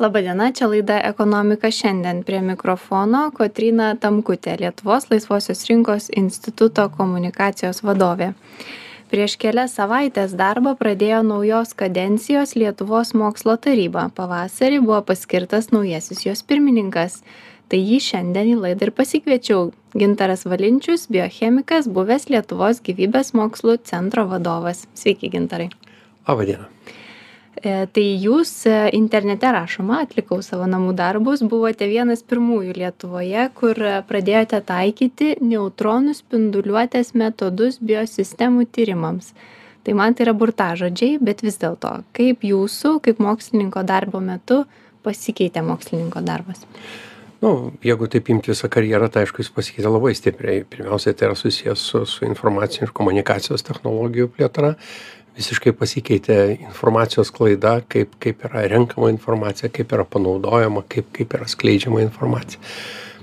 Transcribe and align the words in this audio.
Labadiena, 0.00 0.52
čia 0.52 0.64
laida 0.66 1.00
Ekonomika 1.04 1.68
šiandien 1.70 2.22
prie 2.24 2.38
mikrofono 2.40 3.26
Kotrina 3.36 3.90
Tamkutė, 4.00 4.54
Lietuvos 4.56 5.10
laisvosios 5.10 5.66
rinkos 5.68 6.06
instituto 6.16 6.86
komunikacijos 6.94 7.82
vadovė. 7.84 8.30
Prieš 9.12 9.34
kelias 9.42 9.76
savaitės 9.76 10.32
darbą 10.38 10.72
pradėjo 10.80 11.20
naujos 11.26 11.76
kadencijos 11.76 12.56
Lietuvos 12.56 13.12
mokslo 13.12 13.58
taryba. 13.60 14.06
Pavasarį 14.16 14.80
buvo 14.86 15.02
paskirtas 15.12 15.68
naujasis 15.74 16.24
jos 16.24 16.44
pirmininkas. 16.48 17.20
Tai 17.68 17.84
jį 17.84 18.00
šiandien 18.08 18.54
į 18.54 18.58
laidą 18.64 18.88
ir 18.88 18.96
pasikviečiau. 18.96 19.68
Gintaras 19.92 20.48
Valinčius, 20.48 21.10
biochemikas, 21.12 21.92
buvęs 21.92 22.30
Lietuvos 22.32 22.80
gyvybės 22.88 23.34
mokslų 23.36 23.76
centro 23.84 24.24
vadovas. 24.32 24.86
Sveiki, 24.96 25.28
Gintarai. 25.36 25.68
Labadiena. 26.24 26.70
E, 26.70 26.79
tai 27.58 28.04
jūs 28.22 28.50
e, 28.70 28.74
internete 28.96 29.50
rašoma, 29.52 30.00
atlikau 30.06 30.38
savo 30.44 30.68
namų 30.70 30.94
darbus, 30.96 31.42
buvote 31.42 31.88
vienas 31.90 32.22
pirmųjų 32.22 32.76
Lietuvoje, 32.78 33.48
kur 33.58 33.76
e, 33.76 33.96
pradėjote 34.06 34.62
taikyti 34.64 35.34
neutronų 35.42 36.14
spinduliuotės 36.16 37.12
metodus 37.18 37.80
biosistemų 37.82 38.68
tyrimams. 38.70 39.34
Tai 39.84 39.96
man 39.96 40.14
tai 40.14 40.28
yra 40.28 40.36
burtažodžiai, 40.36 41.18
bet 41.24 41.44
vis 41.44 41.58
dėlto, 41.60 42.00
kaip 42.16 42.44
jūsų, 42.46 42.98
kaip 43.04 43.20
mokslininko 43.20 43.82
darbo 43.88 44.20
metu 44.24 44.64
pasikeitė 45.04 45.64
mokslininko 45.64 46.22
darbas? 46.24 46.64
Nu, 47.40 47.72
jeigu 47.80 48.04
taip 48.12 48.28
imti 48.28 48.52
visą 48.52 48.68
karjerą, 48.68 49.08
tai 49.08 49.24
aišku, 49.24 49.40
jis 49.40 49.52
pasikeitė 49.56 49.88
labai 49.88 50.12
stipriai. 50.12 50.66
Pirmiausia, 50.68 51.14
tai 51.16 51.30
yra 51.30 51.36
susijęs 51.40 51.84
su, 51.92 52.02
su 52.04 52.26
informacinių 52.28 52.84
ir 52.84 52.92
komunikacijos 52.96 53.64
technologijų 53.64 54.28
plėtra 54.34 54.74
visiškai 55.40 55.72
pasikeitė 55.76 56.38
informacijos 56.68 57.30
sklaida 57.32 57.78
kaip 57.92 58.16
kaip 58.22 58.46
yra 58.48 58.66
renkama 58.70 59.10
informacija 59.12 59.70
kaip 59.72 59.92
yra 59.96 60.06
panaudojama 60.08 60.84
kaip 60.92 61.10
kaip 61.16 61.36
yra 61.38 61.48
skleidžiama 61.50 62.04
informacija. 62.04 62.60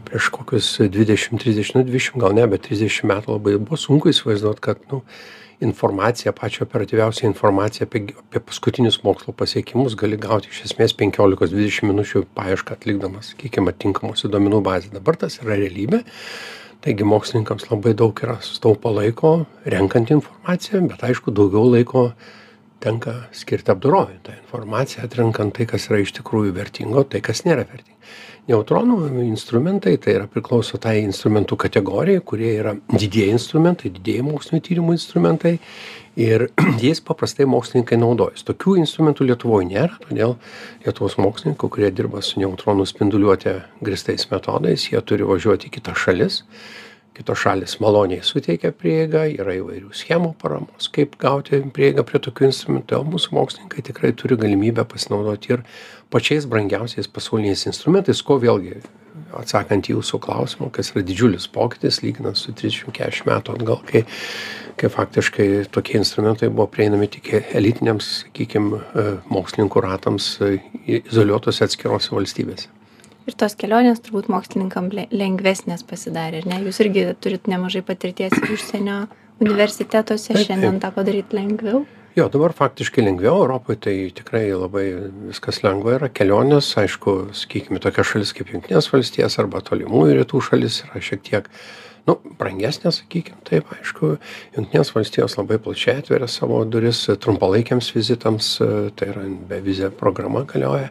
Prieš 0.08 0.30
kokius 0.34 0.70
dvidešim 0.94 1.40
trisdešim 1.42 1.82
nu 1.82 1.88
dvidešim 1.88 2.22
gal 2.24 2.36
ne 2.38 2.46
bet 2.48 2.66
trisdešim 2.68 3.12
metų 3.12 3.36
labai 3.36 3.58
buvo 3.60 3.80
sunku 3.80 4.14
įsivaizduot 4.14 4.64
kad 4.64 4.82
nu 4.92 5.04
informaciją 5.62 6.34
pačią 6.38 6.66
operatyviausią 6.68 7.28
informaciją 7.28 7.88
apie 7.88 8.04
apie 8.22 8.40
paskutinius 8.50 9.02
mokslo 9.04 9.34
pasiekimus 9.34 9.96
gali 9.98 10.20
gauti 10.28 10.52
iš 10.54 10.62
esmės 10.70 10.94
penkiolikos 11.00 11.54
dvidešim 11.54 11.90
minučių 11.92 12.24
paiešką 12.38 12.78
atlikdamas 12.78 13.34
sakykim 13.34 13.72
atitinkamose 13.72 14.30
duomenų 14.34 14.62
bazėj 14.70 14.94
dabar 15.00 15.18
tas 15.24 15.40
yra 15.42 15.58
realybė 15.58 16.04
taigi 16.86 17.06
mokslininkams 17.12 17.66
labai 17.72 17.94
daug 18.02 18.20
yra 18.26 18.36
sutaupo 18.48 18.92
laiko 18.98 19.32
renkant 19.74 20.12
informaciją 20.18 20.84
bet 20.92 21.06
aišku 21.10 21.34
daugiau 21.40 21.72
laiko 21.76 22.10
tenka 22.84 23.14
skirti 23.36 23.74
apdorojant 23.74 24.24
tą 24.28 24.38
informaciją 24.38 25.06
atrenkant 25.08 25.56
tai 25.58 25.68
kas 25.70 25.90
yra 25.90 26.02
iš 26.04 26.16
tikrųjų 26.20 26.56
vertingo 26.58 27.04
tai 27.04 27.24
kas 27.26 27.46
nėra 27.48 27.66
vertinga 27.68 27.98
neutronų 28.48 29.26
instrumentai 29.26 29.98
tai 30.00 30.16
yra 30.16 30.28
priklauso 30.32 30.80
tai 30.80 31.02
instrumentų 31.04 31.58
kategorijai 31.66 32.24
kurie 32.24 32.54
yra 32.56 32.76
didieji 32.94 33.34
instrumentai 33.36 33.92
didieji 33.92 34.24
mokslinių 34.28 34.64
tyrimų 34.70 34.96
instrumentai 34.96 35.58
ir 36.18 36.48
jais 36.84 37.02
paprastai 37.04 37.48
mokslininkai 37.50 38.00
naudojasi. 38.00 38.48
Tokių 38.48 38.78
instrumentų 38.84 39.28
lietuvoj 39.28 39.68
nėra 39.68 40.00
todėl 40.08 40.38
lietuvos 40.86 41.18
mokslininkų 41.20 41.72
kurie 41.76 41.92
dirba 41.92 42.24
su 42.24 42.40
neutronų 42.42 42.88
spinduliuote 42.88 43.60
grįstais 43.84 44.30
metodais 44.32 44.88
jie 44.92 45.02
turi 45.04 45.28
važiuoti 45.28 45.68
į 45.70 45.78
kitas 45.80 46.06
šalis 46.06 46.44
kitos 47.18 47.42
šalys 47.42 47.78
maloniai 47.84 48.26
suteikia 48.26 48.72
prieigą 48.76 49.26
yra 49.34 49.58
įvairių 49.58 49.92
schemų 49.98 50.34
paramos 50.42 50.90
kaip 50.94 51.18
gauti 51.22 51.64
prieigą 51.74 52.06
prie 52.08 52.22
tokių 52.28 52.52
instrumentų 52.52 53.00
o 53.00 53.08
mūsų 53.16 53.34
mokslininkai 53.38 53.86
tikrai 53.90 54.14
turi 54.18 54.38
galimybę 54.40 54.86
pasinaudoti 54.90 55.58
ir 55.58 55.66
pačiais 56.14 56.48
brangiausiais 56.50 57.10
pasauliniais 57.10 57.66
instrumentais 57.72 58.22
ko 58.26 58.40
vėlgi 58.44 58.78
atsakant 59.38 59.90
į 59.90 59.98
jūsų 59.98 60.22
klausimą 60.24 60.70
kas 60.76 60.94
yra 60.94 61.04
didžiulis 61.08 61.50
pokytis 61.52 62.02
lyginant 62.04 62.40
su 62.40 62.54
trisdešim 62.54 62.94
keturiasdešim 62.94 63.32
metų 63.34 63.58
atgal 63.58 63.84
kai 63.90 64.06
kai 64.78 64.90
faktiškai 64.94 65.48
tokie 65.74 65.98
instrumentai 65.98 66.52
buvo 66.54 66.68
prieinami 66.70 67.10
tik 67.10 67.32
elitiniams 67.58 68.10
sakykim 68.22 68.76
e, 68.78 69.06
mokslininkų 69.34 69.82
ratams 69.82 70.36
e, 70.46 70.58
izoliuotose 71.00 71.66
atskirose 71.66 72.14
valstybėse 72.14 72.70
ir 73.28 73.38
tos 73.40 73.58
kelionės 73.60 74.02
turbūt 74.06 74.30
mokslininkam 74.32 74.90
lengvesnės 74.94 75.86
pasidarė, 75.88 76.44
ar 76.44 76.50
ne? 76.50 76.62
Jūs 76.68 76.82
irgi 76.86 77.06
turit 77.24 77.50
nemažai 77.52 77.84
patirties 77.86 78.36
užsienio 78.48 79.06
universitetuose, 79.44 80.34
taip, 80.34 80.46
šiandien 80.48 80.78
taip. 80.78 80.84
tą 80.86 80.94
padaryti 80.96 81.38
lengviau? 81.38 81.84
Jo, 82.18 82.26
dabar 82.34 82.56
faktiškai 82.58 83.04
lengviau, 83.06 83.44
Europoje 83.44 83.78
tai 83.86 83.98
tikrai 84.18 84.48
labai 84.50 84.88
viskas 85.28 85.62
lengva 85.62 86.00
yra, 86.00 86.08
kelionės, 86.10 86.72
aišku, 86.82 87.18
sakykime, 87.38 87.78
tokia 87.84 88.08
šalis 88.08 88.34
kaip 88.34 88.50
Junktinės 88.56 88.90
valstijas 88.90 89.38
arba 89.44 89.62
tolimųjų 89.62 90.24
rytų 90.24 90.42
šalis 90.48 90.80
yra 90.88 91.04
šiek 91.06 91.22
tiek 91.28 91.52
uh, 91.52 91.87
nu 92.08 92.16
brangesnės 92.40 93.02
sakykim 93.02 93.40
taip 93.48 93.68
aišku. 93.76 94.14
Jungtinės 94.56 94.94
valstijos 94.96 95.36
labai 95.38 95.58
plačiai 95.62 96.02
atveria 96.02 96.30
savo 96.32 96.60
duris 96.66 97.04
trumpalaikiams 97.24 97.90
vizitams 97.96 98.50
tai 98.98 99.10
yra 99.12 99.26
bevizė 99.50 99.90
programa 99.92 100.46
galioja 100.48 100.90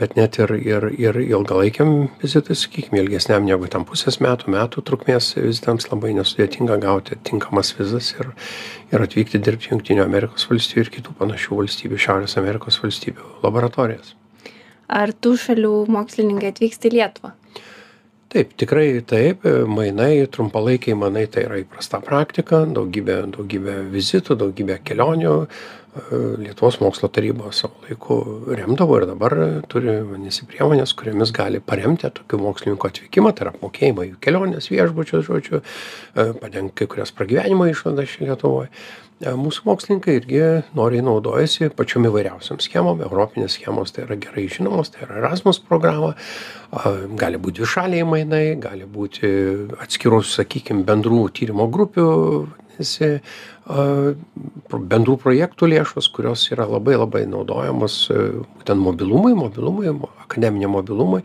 bet 0.00 0.16
net 0.16 0.38
ir 0.42 0.52
ir 0.56 0.88
ir 0.94 1.20
ilgalaikiam 1.24 2.08
vizitui 2.22 2.56
sakykim 2.56 2.98
ilgesniam 3.00 3.46
negu 3.48 3.68
ten 3.72 3.86
pusės 3.88 4.20
metų 4.22 4.52
metų 4.54 4.84
trukmės 4.86 5.34
vizitams 5.36 5.90
labai 5.90 6.14
nesudėtinga 6.18 6.78
gauti 6.84 7.18
tinkamas 7.28 7.74
vizas 7.78 8.12
ir 8.18 8.30
ir 8.92 9.02
atvykti 9.02 9.42
dirbti 9.42 9.72
jungtinių 9.72 10.04
amerikos 10.04 10.46
valstijų 10.50 10.84
ir 10.84 10.92
kitų 10.98 11.16
panašių 11.18 11.58
valstybių 11.62 11.98
šiaurės 12.06 12.38
amerikos 12.38 12.78
valstybių 12.84 13.42
laboratorijas. 13.42 14.14
Ar 14.86 15.10
tų 15.10 15.34
šalių 15.42 15.72
mokslininkai 15.90 16.52
atvyksta 16.52 16.86
į 16.86 16.94
lietuvą 17.00 17.32
taip 18.36 18.52
tikrai 18.60 19.00
taip. 19.08 19.46
Mainai 19.68 20.26
trumpalaikiai 20.32 20.96
mainai 20.98 21.24
tai 21.32 21.46
yra 21.46 21.62
įprasta 21.62 22.02
praktika. 22.04 22.64
Daugybė 22.68 23.22
daugybė 23.32 23.80
vizitų 23.94 24.36
daugybė 24.42 24.80
kelionių 24.84 25.34
lietuvos 26.42 26.76
mokslo 26.82 27.08
taryba 27.08 27.48
savo 27.56 27.78
laiku 27.86 28.18
remdavo 28.58 28.98
ir 29.00 29.06
dabar 29.08 29.36
turi 29.72 29.94
vadinasi 30.02 30.44
priemones 30.50 30.92
kuriomis 30.98 31.32
gali 31.32 31.62
paremti 31.64 32.10
tokių 32.18 32.42
mokslininkų 32.44 32.90
atvykimą. 32.90 33.32
Tai 33.32 33.46
yra 33.46 33.54
apmokėjimą 33.54 34.06
jų 34.10 34.20
keliones 34.26 34.68
viešbučius 34.68 35.24
žodžiu 35.30 35.62
padengt 36.42 36.76
kai 36.76 36.90
kurias 36.92 37.14
pragyvenimo 37.16 37.70
išlaidas 37.72 38.12
čia 38.12 38.28
lietuvoj 38.28 38.68
mūsų 39.24 39.64
mokslininkai 39.64 40.18
irgi 40.18 40.40
noriai 40.76 41.04
naudojasi 41.04 41.70
pačiom 41.76 42.04
įvairiausiom 42.10 42.60
schemom. 42.60 43.00
Europinės 43.00 43.56
schemos 43.56 43.94
tai 43.96 44.04
yra 44.04 44.18
gerai 44.20 44.44
žinomos 44.52 44.92
tai 44.92 45.06
yra 45.06 45.22
erasmus 45.22 45.60
programa. 45.64 46.12
Gali 47.16 47.40
būt 47.40 47.56
dvišaliai 47.62 48.04
mainai 48.04 48.44
gali 48.60 48.84
būti 48.84 49.30
atskirų 49.80 50.20
sakykim 50.20 50.84
bendrų 50.84 51.30
tyrimo 51.32 51.68
grupių 51.72 52.06
vadinasi 52.76 53.20
bendrų 54.90 55.16
projektų 55.22 55.68
lėšos 55.72 56.08
kurios 56.14 56.44
yra 56.52 56.66
labai 56.68 56.96
labai 56.96 57.24
naudojamos 57.26 57.98
būtent 58.12 58.80
mobilumui 58.80 59.34
mobilumui 59.34 59.90
akademiniam 60.22 60.76
mobilumui. 60.76 61.22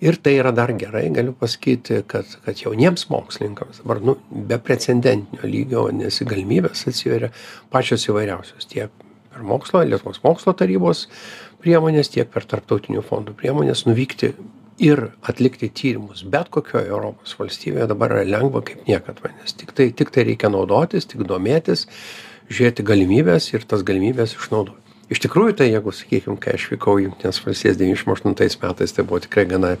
Ir 0.00 0.16
tai 0.16 0.38
yra 0.38 0.52
dar 0.52 0.72
gerai 0.72 1.10
galiu 1.10 1.32
pasakyti 1.36 2.02
kad 2.06 2.26
kad 2.44 2.56
jauniems 2.56 3.08
mokslininkams 3.10 3.82
dabar 3.82 4.00
nu 4.00 4.16
beprecedentinio 4.30 5.44
lygio 5.44 5.86
vadinasi 5.88 6.24
galimybės 6.24 6.86
atsiveria 6.88 7.32
pačios 7.70 8.08
įvairiausios 8.08 8.70
tiek 8.70 8.90
per 9.30 9.42
mokslo 9.42 9.82
lietuvos 9.84 10.22
mokslo 10.24 10.54
tarybos 10.56 11.08
priemones 11.60 12.08
tiek 12.08 12.30
per 12.32 12.44
tarptautinių 12.48 13.04
fondų 13.04 13.36
priemones 13.36 13.84
nuvykti 13.86 14.32
ir 14.80 15.02
atlikti 15.28 15.68
tyrimus 15.68 16.24
bet 16.32 16.48
kokioj 16.54 16.88
europos 16.88 17.36
valstybėje 17.38 17.90
dabar 17.92 18.16
yra 18.16 18.26
lengva 18.28 18.62
kaip 18.66 18.86
niekad 18.88 19.20
vadinasi 19.22 19.58
tiktai 19.62 19.90
tiktai 19.96 20.24
reikia 20.30 20.50
naudotis 20.52 21.08
tik 21.10 21.26
domėtis 21.28 21.86
žiūrėti 22.50 22.86
galimybes 22.88 23.50
ir 23.52 23.66
tas 23.68 23.84
galimybes 23.86 24.34
išnaudot 24.38 24.80
iš 25.12 25.20
tikrųjų 25.26 25.58
tai 25.60 25.68
jeigu 25.72 25.92
sakykim 25.94 26.38
kai 26.40 26.56
aš 26.56 26.70
vykau 26.72 26.96
į 27.00 27.08
jungtines 27.08 27.42
valstijas 27.44 27.78
devyniasdešim 27.80 28.14
aštuntais 28.14 28.56
metais 28.62 28.96
tai 28.96 29.04
buvo 29.04 29.20
tikrai 29.26 29.44
gana 29.50 29.74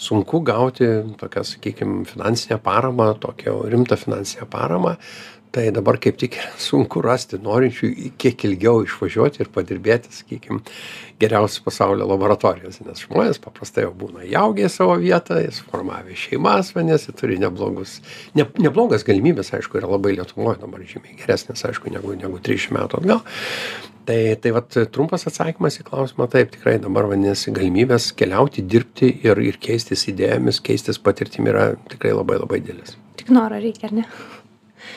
sunku 0.00 0.40
gauti 0.46 0.88
tokią 1.20 1.44
sakykim 1.52 2.00
finansinę 2.08 2.60
paramą 2.64 3.12
tokią 3.20 3.58
rimtą 3.72 4.00
finansinę 4.00 4.48
paramą 4.50 4.96
tai 5.50 5.70
dabar 5.74 5.98
kaip 5.98 6.18
tik 6.20 6.36
sunku 6.62 7.02
rasti 7.02 7.38
norinčių 7.42 7.90
kiek 8.20 8.44
ilgiau 8.46 8.84
išvažiuoti 8.84 9.42
ir 9.42 9.50
padirbėti 9.50 10.12
sakykim 10.14 10.60
geriausiose 11.20 11.64
pasaulio 11.66 12.06
laboratorijose 12.06 12.86
nes 12.86 13.02
žmonės 13.02 13.42
paprastai 13.42 13.84
jau 13.86 13.92
būna 14.02 14.22
įaugę 14.28 14.68
į 14.68 14.72
savo 14.72 14.94
vietą 15.02 15.40
suformavę 15.56 16.14
šeimas 16.18 16.70
vadinasi 16.76 17.16
turi 17.18 17.40
neblogus 17.42 17.98
ne 18.38 18.46
neblogas 18.62 19.06
galimybes 19.06 19.50
aišku 19.58 19.82
yra 19.82 19.90
labai 19.90 20.14
lietuvoj 20.20 20.60
dabar 20.62 20.86
žymiai 20.86 21.18
geresnės 21.18 21.66
aišku 21.66 21.92
negu 21.96 22.14
negu 22.14 22.38
trisdešim 22.38 22.78
metų 22.78 23.02
atgal. 23.02 23.24
Tai 24.08 24.20
tai 24.42 24.50
vat 24.54 24.74
trumpas 24.94 25.26
atsakymas 25.28 25.76
į 25.82 25.84
klausimą 25.90 26.26
taip 26.32 26.54
tikrai 26.54 26.78
dabar 26.82 27.10
vadinasi 27.10 27.52
galimybės 27.54 28.10
keliauti 28.16 28.64
dirbti 28.66 29.12
ir 29.26 29.38
ir 29.42 29.58
keistis 29.62 30.06
idėjomis 30.10 30.62
keistis 30.66 30.98
patirtim 30.98 31.50
yra 31.50 31.72
tikrai 31.90 32.14
labai 32.16 32.38
labai 32.40 32.62
didelės 32.62 32.96
tik 33.20 33.34
noro 33.34 33.58
reikia 33.60 33.90
ar 33.90 33.98
ne 34.00 34.06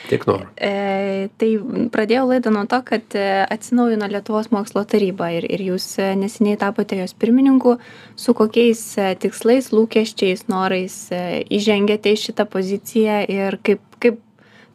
Tik 0.08 0.26
noro. 0.28 0.48
E, 0.60 1.28
tai 1.40 1.50
pradėjau 1.92 2.26
laidą 2.28 2.52
nuo 2.52 2.64
to, 2.68 2.80
kad 2.84 3.16
e, 3.16 3.24
atsinaujino 3.50 4.08
Lietuvos 4.10 4.50
mokslo 4.52 4.84
taryba 4.88 5.30
ir, 5.32 5.46
ir 5.48 5.62
jūs 5.70 5.86
e, 6.02 6.10
neseniai 6.20 6.58
tapote 6.60 6.98
jos 6.98 7.14
pirmininku. 7.16 7.78
Su 8.20 8.34
kokiais 8.36 8.82
tikslais, 9.22 9.70
lūkesčiais, 9.74 10.44
norais 10.52 10.98
įžengėte 11.12 12.12
į 12.12 12.20
šitą 12.26 12.46
poziciją 12.50 13.22
ir 13.32 13.58
kaip, 13.64 13.80
kaip, 14.02 14.20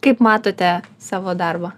kaip 0.02 0.24
matote 0.24 0.80
savo 0.98 1.36
darbą? 1.38 1.72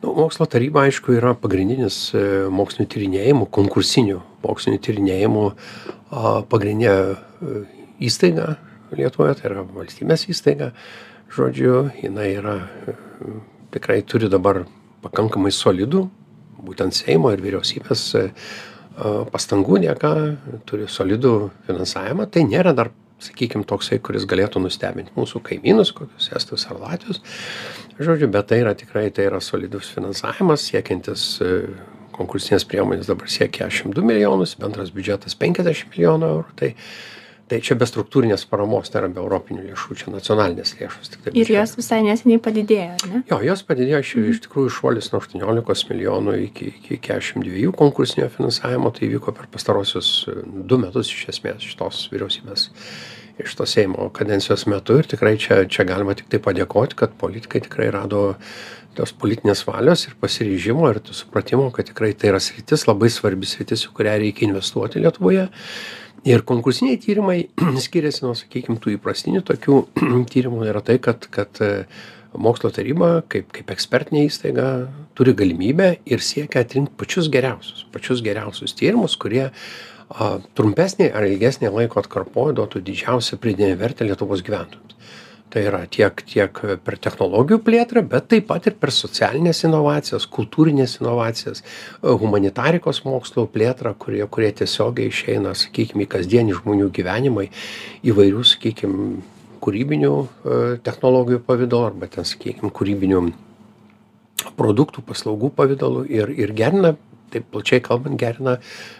Nu, 0.00 0.14
mokslo 0.16 0.48
taryba, 0.48 0.86
aišku, 0.88 1.12
yra 1.18 1.34
pagrindinis 1.36 2.06
mokslinio 2.48 2.88
tyrinėjimų, 2.94 3.50
konkursinių 3.52 4.22
mokslinio 4.40 4.80
tyrinėjimų 4.86 5.44
pagrindinė 6.48 6.96
įstaiga 8.00 8.56
Lietuvoje, 8.96 9.36
tai 9.38 9.50
yra 9.52 9.62
valstybės 9.62 10.24
įstaiga 10.32 10.72
žodžiu 11.34 11.90
jinai 12.02 12.32
yra 12.38 12.56
tikrai 13.70 14.00
turi 14.06 14.30
dabar 14.30 14.64
pakankamai 15.04 15.52
solidų, 15.54 16.04
būtent 16.60 16.96
Seimo 16.96 17.30
ir 17.32 17.42
vyriausybės 17.44 18.02
e, 18.18 18.24
pastangų 19.32 19.80
dėka, 19.86 20.14
turi 20.68 20.88
solidų 20.90 21.34
finansavimą. 21.68 22.26
Tai 22.32 22.44
nėra 22.48 22.74
dar, 22.76 22.90
sakykime, 23.22 23.64
toksai, 23.68 24.00
kuris 24.02 24.26
galėtų 24.28 24.62
nustebinti 24.64 25.14
mūsų 25.16 25.42
kaimynus, 25.46 25.94
kokius 25.96 26.30
Estus 26.36 26.66
ar 26.72 26.80
Latvius. 26.82 27.22
Žodžiu, 28.00 28.30
bet 28.32 28.50
tai 28.50 28.60
yra 28.64 28.74
tikrai 28.76 29.08
tai 29.14 29.28
yra 29.30 29.40
solidus 29.44 29.90
finansavimas, 29.94 30.66
siekiantis 30.68 31.24
e, 31.44 31.54
konkursinės 32.16 32.66
priemonės 32.68 33.08
dabar 33.08 33.30
siekia 33.32 33.70
102 33.72 34.04
milijonus, 34.04 34.56
bendras 34.60 34.92
biudžetas 34.92 35.38
50 35.40 35.94
milijonų 35.94 36.34
eurų. 36.34 36.54
Tai 36.60 36.74
tai 37.50 37.58
čia 37.64 37.74
be 37.78 37.86
struktūrinės 37.88 38.44
paramos 38.50 38.90
tai 38.92 39.02
yra 39.02 39.10
be 39.12 39.20
europinių 39.22 39.64
lėšų 39.68 39.96
čia 39.98 40.12
nacionalinės 40.14 40.74
lėšos 40.78 41.12
tiktai 41.14 41.34
ir 41.34 41.52
jos 41.56 41.74
visai 41.78 42.00
neseniai 42.06 42.40
padidėjo 42.42 42.90
ar 42.94 43.06
ne? 43.10 43.22
Jo 43.30 43.40
jos 43.48 43.64
padidėjo 43.66 44.02
iš 44.04 44.12
iš 44.36 44.42
tikrųjų 44.46 44.74
šuolis 44.78 45.10
nuo 45.10 45.22
aštuoniolikos 45.24 45.86
milijonų 45.90 46.36
iki 46.46 46.72
iki 46.72 47.00
kešim 47.08 47.44
dviejų 47.46 47.74
konkursinio 47.80 48.30
finansavimo 48.32 48.92
tai 48.94 49.08
įvyko 49.08 49.34
per 49.36 49.50
pastaruosius 49.52 50.10
e, 50.30 50.36
du 50.70 50.78
metus 50.82 51.10
iš 51.10 51.26
esmės 51.34 51.66
šitos 51.66 52.04
vyriausybės 52.14 52.68
iš 53.40 53.54
to 53.56 53.64
seimo 53.66 54.10
kadencijos 54.12 54.66
metu. 54.68 54.98
Ir 55.00 55.08
tikrai 55.08 55.36
čia 55.40 55.64
čia 55.70 55.86
galima 55.88 56.14
tiktai 56.14 56.42
padėkoti 56.44 56.98
kad 57.02 57.16
politikai 57.18 57.64
tikrai 57.64 57.88
rado 57.94 58.34
tos 58.98 59.12
politinės 59.16 59.62
valios 59.68 60.04
ir 60.08 60.16
pasiryžimo 60.20 60.88
ir 60.90 61.00
supratimo 61.14 61.70
kad 61.74 61.88
tikrai 61.88 62.12
tai 62.18 62.32
yra 62.32 62.40
sritis 62.42 62.86
labai 62.88 63.10
svarbi 63.12 63.48
sritis 63.48 63.86
į 63.86 63.94
kurią 63.96 64.16
reikia 64.24 64.48
investuoti 64.48 65.02
lietuvoje 65.02 65.46
ir 66.28 66.44
konkursiniai 66.46 67.00
tyrimai 67.00 67.38
skiriasi 67.86 68.24
nuo 68.26 68.34
sakykim 68.38 68.80
tų 68.80 68.96
įprastinių 68.98 69.44
tokių 69.48 69.82
tyrimų. 70.32 70.64
Yra 70.70 70.82
tai 70.84 70.98
kad 71.02 71.26
kad 71.32 71.60
e, 71.64 71.70
mokslo 72.38 72.70
taryba 72.74 73.20
kaip 73.30 73.50
kaip 73.54 73.70
ekspertinė 73.74 74.26
įstaiga 74.28 74.66
turi 75.18 75.34
galimybę 75.36 75.92
ir 76.06 76.22
siekia 76.24 76.64
atrinkt 76.64 76.94
pačius 77.00 77.30
geriausius 77.32 77.86
pačius 77.94 78.22
geriausius 78.26 78.76
tyrimus 78.78 79.16
kurie 79.20 79.48
a 80.10 80.30
trumpesnėj 80.58 81.12
ar 81.14 81.26
ilgesnėj 81.26 81.70
laiko 81.74 82.00
atkarpoj 82.02 82.54
duotų 82.58 82.82
didžiausią 82.86 83.38
pridėtinę 83.42 83.78
vertę 83.78 84.06
lietuvos 84.06 84.42
gyventojams 84.46 84.96
tai 85.50 85.64
yra 85.66 85.82
tiek 85.90 86.22
tiek 86.26 86.60
per 86.84 86.96
technologijų 87.02 87.60
plėtrą 87.66 88.04
bet 88.06 88.28
taip 88.30 88.46
pat 88.50 88.68
ir 88.70 88.76
per 88.80 88.92
socialines 88.94 89.64
inovacijas 89.66 90.28
kultūrines 90.30 90.98
inovacijas 91.00 91.64
humanitarikos 92.02 93.02
mokslų 93.06 93.48
plėtrą 93.54 93.94
kurie 93.98 94.22
kurie 94.30 94.52
tiesiogiai 94.62 95.10
išeina 95.10 95.56
sakykim 95.58 96.04
į 96.04 96.08
kasdienį 96.14 96.56
žmonių 96.62 96.88
gyvenimą 96.96 97.46
įvairių 98.12 98.46
sakykim 98.54 98.96
kūrybinių 99.60 100.14
e, 100.16 100.58
technologijų 100.86 101.42
pavidalu 101.44 101.90
arba 101.90 102.08
ten 102.14 102.28
sakykim 102.28 102.72
kūrybinių 102.72 103.24
produktų 104.56 105.04
paslaugų 105.04 105.52
pavidalu 105.56 106.06
ir 106.08 106.32
ir 106.32 106.54
gerina 106.56 106.94
taip 107.32 107.46
plačiai 107.54 107.82
kalbant 107.84 108.18
gerina 108.20 108.56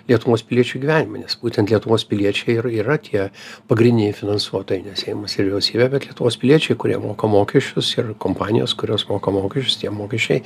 lietuvos 0.09 0.45
piliečių 0.47 0.81
gyvenimą 0.85 1.25
nes 1.25 1.37
būtent 1.43 1.73
lietuvos 1.73 2.07
piliečiai 2.11 2.59
ir 2.59 2.71
yra 2.83 2.97
tie 3.03 3.29
pagrindiniai 3.71 4.17
finansuotojai 4.17 4.87
ne 4.87 4.97
seimas 4.99 5.37
ir 5.39 5.49
vyriausybė 5.49 5.91
bet 5.95 6.09
lietuvos 6.09 6.39
piliečiai 6.41 6.79
kurie 6.81 6.99
moka 7.03 7.31
mokesčius 7.31 7.93
ir 7.99 8.15
kompanijos 8.23 8.75
kurios 8.79 9.07
moka 9.11 9.35
mokesčius 9.35 9.81
tie 9.83 9.93
mokesčiai 9.95 10.43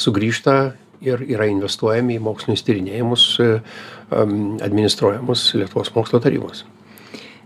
sugrįžta 0.00 0.56
ir 1.04 1.22
yra 1.28 1.48
investuojami 1.50 2.16
į 2.16 2.24
mokslinius 2.24 2.64
tyrinėjimus 2.66 3.26
e, 3.42 3.50
administruojamus 4.64 5.44
lietuvos 5.60 5.92
mokslo 5.96 6.20
tarybos. 6.24 6.64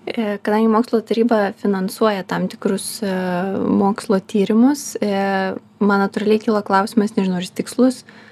E, 0.07 0.39
Kadangi 0.43 0.71
mokslo 0.71 1.03
taryba 1.07 1.51
finansuoja 1.61 2.25
tam 2.31 2.49
tikrus 2.53 3.01
e, 3.03 3.13
mokslo 3.83 4.21
tyrimus, 4.23 4.95
man 5.01 6.05
natūraliai 6.05 6.43
kilo 6.43 6.63
klausimas, 6.67 7.17
nežinau, 7.17 7.41
ar 7.41 7.47
jis 7.47 7.57
tikslus, 7.59 8.05
E, 8.05 8.30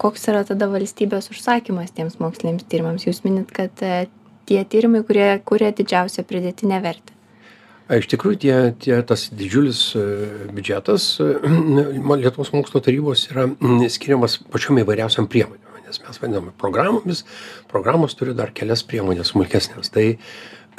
koks 0.00 0.28
yra 0.32 0.42
tada 0.48 0.68
valstybės 0.70 1.30
užsakymas 1.32 1.92
tiems 1.96 2.18
moksliniams 2.22 2.66
tyrimams? 2.70 3.06
Jūs 3.06 3.22
minit, 3.26 3.50
kad 3.54 3.82
e, 3.84 4.06
tie 4.48 4.62
tyrimai, 4.64 5.02
kurie 5.06 5.28
kuria 5.46 5.72
didžiausią 5.76 6.24
pridėtinę 6.28 6.80
vertę. 6.84 7.16
Iš 7.90 8.06
tikrųjų, 8.12 8.38
tie, 8.44 8.54
tie, 8.78 8.94
tas 9.02 9.26
didžiulis 9.34 9.80
e, 9.98 10.04
biudžetas 10.54 11.16
Lietuvos 12.22 12.52
mokslo 12.54 12.82
tarybos 12.84 13.26
yra 13.32 13.48
skiriamas 13.90 14.38
pačiom 14.52 14.78
įvairiausiam 14.84 15.26
priemonėm, 15.30 15.82
nes 15.88 15.98
mes 16.04 16.22
vadiname 16.22 16.54
programomis, 16.60 17.24
programos 17.70 18.14
turi 18.14 18.36
dar 18.38 18.54
kelias 18.54 18.84
priemonės 18.86 19.34
smulkesnės. 19.34 19.90
Tai 19.90 20.06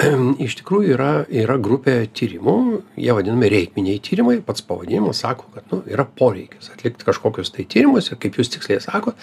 iš 0.46 0.58
tikrųjų 0.62 0.96
yra 0.96 1.12
yra 1.30 1.58
grupė 1.62 1.96
tyrimų 2.18 2.58
jie 3.00 3.16
vadinami 3.16 3.52
reikminiai 3.54 4.02
tyrimai 4.04 4.40
pats 4.46 4.66
pavadinimas 4.66 5.24
sako 5.24 5.50
kad 5.56 5.68
nu 5.74 5.82
yra 5.90 6.06
poreikis 6.06 6.72
atlikt 6.74 7.06
kažkokius 7.08 7.54
tai 7.56 7.68
tyrimus 7.70 8.12
ir 8.12 8.20
kaip 8.22 8.40
jūs 8.40 8.54
tiksliai 8.56 8.82
sakot 8.84 9.20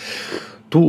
tų 0.73 0.85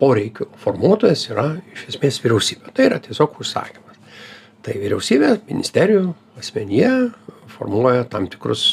poreikių 0.00 0.48
formuotojas 0.60 1.26
yra 1.30 1.46
iš 1.72 1.86
esmės 1.94 2.20
vyriausybė. 2.24 2.72
Tai 2.76 2.88
yra 2.90 2.98
tiesiog 3.02 3.38
užsakymas. 3.40 4.00
Tai 4.64 4.76
vyriausybė 4.76 5.32
ministerijų 5.48 6.10
asmenyje 6.40 6.90
formuoja 7.54 8.04
tam 8.12 8.28
tikrus 8.30 8.64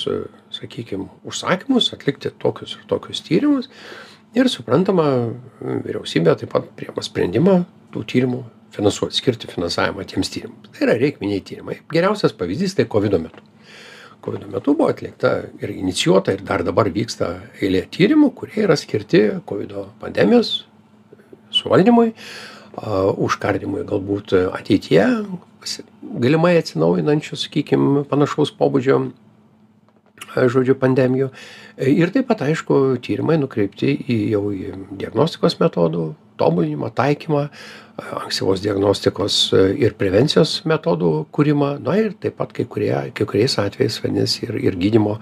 sakykim 0.53 1.07
užsakymus 1.27 1.93
atlikti 1.95 2.31
tokius 2.41 2.77
ir 2.77 2.85
tokius 2.91 3.23
tyrimus 3.23 3.71
ir 4.35 4.49
suprantama 4.51 5.07
vyriausybė 5.61 6.35
taip 6.41 6.53
pat 6.53 6.69
priima 6.79 7.03
sprendimą 7.05 7.61
tų 7.93 8.03
tyrimų 8.11 8.43
finansuot 8.75 9.15
skirti 9.15 9.49
finansavimą 9.51 10.05
tiems 10.07 10.31
tyrimams. 10.33 10.71
Tai 10.73 10.87
yra 10.87 10.97
reikminiai 10.99 11.43
tyrimai. 11.45 11.79
Geriausias 11.93 12.35
pavyzdys 12.37 12.75
tai 12.77 12.87
kovido 12.89 13.19
metu. 13.21 13.43
Kovido 14.21 14.49
metu 14.51 14.73
buvo 14.75 14.89
atlikta 14.91 15.33
ir 15.61 15.71
inicijuota 15.75 16.35
ir 16.35 16.43
dar 16.47 16.65
dabar 16.67 16.89
vyksta 16.93 17.31
eilė 17.61 17.85
tyrimų 17.93 18.31
kurie 18.35 18.63
yra 18.65 18.75
skirti 18.79 19.23
kovido 19.47 19.87
pandemijos 20.01 20.65
suvaldymui 21.53 22.11
užkardymui 23.27 23.85
galbūt 23.89 24.35
ateityje 24.51 25.05
galimai 26.21 26.57
atsinaujinančių 26.59 27.39
sakykim 27.39 27.87
panašaus 28.09 28.51
pobūdžio 28.57 28.99
žodžiu 30.35 30.75
pandemijų. 30.77 31.31
Ir 31.77 32.11
taip 32.13 32.27
pat 32.29 32.43
aišku 32.45 32.97
tyrimai 33.05 33.37
nukreipti 33.41 33.93
į 33.95 34.17
jau 34.33 34.43
į 34.53 34.73
diagnostikos 34.99 35.57
metodų 35.61 36.11
tobulinimą 36.39 36.91
taikymą 36.95 37.47
ankstyvos 37.97 38.61
diagnostikos 38.61 39.39
ir 39.77 39.95
prevencijos 39.97 40.59
metodų 40.69 41.11
kūrimą. 41.33 41.71
Na 41.83 41.97
ir 41.97 42.13
taip 42.21 42.37
pat 42.37 42.53
kai 42.53 42.67
kurie 42.69 42.93
kai 43.17 43.25
kuriais 43.29 43.57
atvejais 43.61 43.97
vadinasi 44.03 44.45
ir 44.47 44.59
ir 44.61 44.77
gydymo 44.77 45.17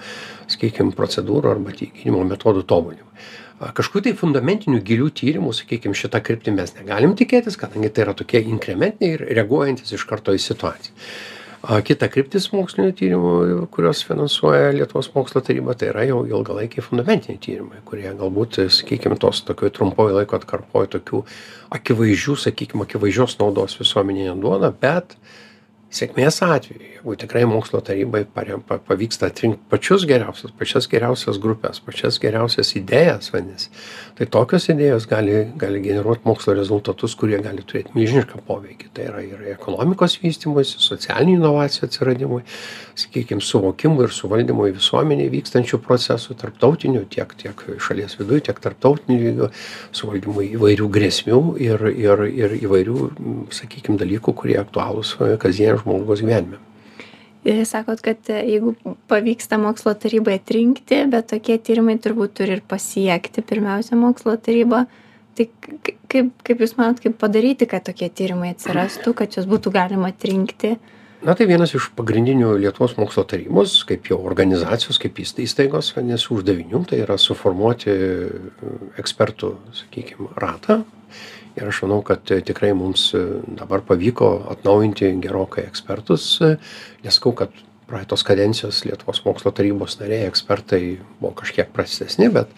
sakykim 0.51 0.91
procedūrų 0.97 1.55
arba 1.55 1.75
gydymo 1.75 2.25
metodų 2.27 2.65
tobulinimą. 2.67 3.11
Kažkokių 3.55 4.09
tai 4.09 4.11
fundamentinių 4.19 4.81
gilių 4.83 5.07
tyrimų 5.15 5.53
sakykim 5.55 5.95
šita 5.95 6.19
kryptim 6.19 6.57
mes 6.59 6.75
negalim 6.75 7.15
tikėtis 7.15 7.55
kadangi 7.55 7.87
tai 7.87 8.03
yra 8.03 8.15
tokie 8.17 8.41
inkrementiniai 8.43 9.15
ir 9.15 9.23
reaguojantys 9.39 9.95
iš 9.95 10.03
karto 10.09 10.35
į 10.35 10.41
situaciją 10.43 10.91
kita 11.85 12.07
kryptis 12.11 12.47
mokslinių 12.53 12.91
tyrimų 12.97 13.31
kuriuos 13.73 14.01
finansuoja 14.05 14.73
lietuvos 14.75 15.07
mokslo 15.15 15.41
taryba 15.45 15.73
tai 15.77 15.89
yra 15.91 16.03
jau 16.05 16.19
ilgalaikiai 16.27 16.83
fundamentiniai 16.85 17.41
tyrimai 17.41 17.81
kurie 17.87 18.11
galbūt 18.19 18.59
sakykim 18.75 19.15
tos 19.21 19.41
tokioj 19.47 19.71
trumpoj 19.73 20.11
laiko 20.19 20.37
atkarpoj 20.37 20.89
tokių 20.97 21.23
akivaizdžių 21.79 22.37
sakykim 22.45 22.85
akivaizdžios 22.85 23.37
naudos 23.41 23.77
visuomenei 23.81 24.29
neduoda 24.29 24.71
bet 24.85 25.17
sėkmės 25.95 26.41
atveju 26.45 26.81
jeigu 26.83 27.17
tikrai 27.21 27.45
mokslo 27.49 27.81
tarybai 27.85 28.25
parem 28.37 28.63
pa 28.65 28.79
pavyksta 28.89 29.29
atrinkt 29.31 29.63
pačius 29.71 30.07
geriausius 30.09 30.55
pačias 30.59 30.89
geriausias 30.91 31.39
grupes 31.41 31.81
pačias 31.85 32.19
geriausias 32.23 32.75
idėjas 32.79 33.31
vadinasi 33.33 33.71
tai 34.17 34.29
tokios 34.31 34.69
idėjos 34.71 35.07
gali 35.11 35.45
gali 35.59 35.81
generuot 35.83 36.25
mokslo 36.27 36.55
rezultatus 36.57 37.15
kurie 37.19 37.39
gali 37.43 37.63
turėt 37.67 37.91
milžinišką 37.95 38.41
poveikį. 38.47 38.89
Tai 38.95 39.07
yra 39.09 39.21
ir 39.25 39.43
ekonomikos 39.53 40.17
vystymuisi 40.21 40.79
socialinių 40.83 41.39
inovacijų 41.39 41.87
atsiradimui 41.89 42.41
sakykim 42.95 43.41
suvokimui 43.43 44.05
ir 44.07 44.13
suvaldymui 44.15 44.71
visuomenėj 44.77 45.31
vykstančių 45.33 45.79
procesų 45.83 46.37
tarptautinių 46.41 47.03
tiek 47.11 47.35
tiek 47.41 47.65
šalies 47.87 48.17
viduj 48.21 48.45
tiek 48.47 48.61
tarptautiniu 48.63 49.19
lygiu 49.25 49.49
suvaldymui 49.95 50.47
įvairių 50.55 50.89
grėsmių 50.97 51.41
ir 51.65 51.85
ir 51.91 52.25
ir 52.29 52.57
įvairių 52.61 52.97
sakykim 53.55 53.99
dalykų 54.01 54.35
kurie 54.41 54.57
aktualūs 54.61 55.15
kasdieniam 55.41 55.84
žmogaus 55.85 56.23
gyvenime. 56.23 56.59
sakot 57.65 58.01
kad 58.01 58.17
jeigu 58.25 58.75
pavyksta 59.07 59.57
mokslo 59.61 59.93
tarybai 59.93 60.39
atrinkti 60.39 61.03
bet 61.09 61.29
tokie 61.29 61.57
tyrimai 61.61 61.99
turbūt 62.01 62.33
turi 62.39 62.57
ir 62.57 62.63
pasiekti 62.67 63.45
pirmiausia 63.45 63.95
mokslo 63.95 64.35
tarybą 64.37 64.85
tai 65.37 65.49
kaip 66.09 66.33
kaip 66.43 66.63
jūs 66.63 66.75
manot 66.79 66.99
kaip 67.03 67.17
padaryti 67.21 67.67
kad 67.69 67.85
tokie 67.85 68.09
tyrimai 68.09 68.55
atsirastų 68.55 69.13
kad 69.13 69.37
juos 69.37 69.45
būtų 69.49 69.73
galima 69.75 70.09
atrinkti 70.09 70.75
na 71.25 71.35
tai 71.37 71.47
vienas 71.49 71.75
iš 71.77 71.91
pagrindinių 71.97 72.55
lietuvos 72.63 72.97
mokslo 72.97 73.25
tarybos 73.29 73.77
kaip 73.85 74.09
jau 74.09 74.19
organizacijos 74.25 74.97
kaip 75.01 75.21
įstaigos 75.21 75.93
vadinasi 75.95 76.31
uždavinių 76.33 76.85
tai 76.89 77.03
yra 77.05 77.19
suformuoti 77.21 77.93
ekspertų 79.01 79.53
sakykim 79.83 80.33
ratą 80.41 80.81
ir 81.55 81.69
aš 81.71 81.83
manau 81.85 82.01
kad 82.05 82.23
tikrai 82.25 82.73
mums 82.77 83.09
dabar 83.59 83.83
pavyko 83.87 84.31
atnaujinti 84.55 85.13
gerokai 85.23 85.65
ekspertus 85.69 86.27
nesakau 87.03 87.35
kad 87.43 87.53
praeitos 87.85 88.25
kadencijos 88.25 88.83
lietuvos 88.87 89.21
mokslo 89.25 89.53
tarybos 89.53 89.99
nariai 90.01 90.27
ekspertai 90.29 90.81
buvo 91.19 91.35
kažkiek 91.41 91.71
prastesni 91.73 92.31
bet 92.33 92.51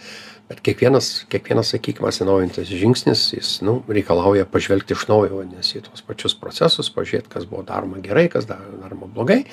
bet 0.48 0.62
kiekvienas 0.64 1.26
kiekvienas 1.32 1.74
sakykim 1.74 2.08
atsinaujinantis 2.08 2.72
žingsnis 2.72 3.26
jis 3.36 3.52
nu 3.68 3.82
reikalauja 3.92 4.48
pažvelgti 4.48 4.96
iš 4.96 5.04
naujo 5.12 5.42
vadinasi 5.42 5.82
į 5.82 5.86
tuos 5.90 6.06
pačius 6.08 6.38
procesus 6.40 6.90
pažiūrėt 6.96 7.28
kas 7.34 7.48
buvo 7.50 7.66
daroma 7.68 8.00
gerai 8.04 8.28
kas 8.32 8.48
daroma 8.48 9.12
blogai. 9.12 9.44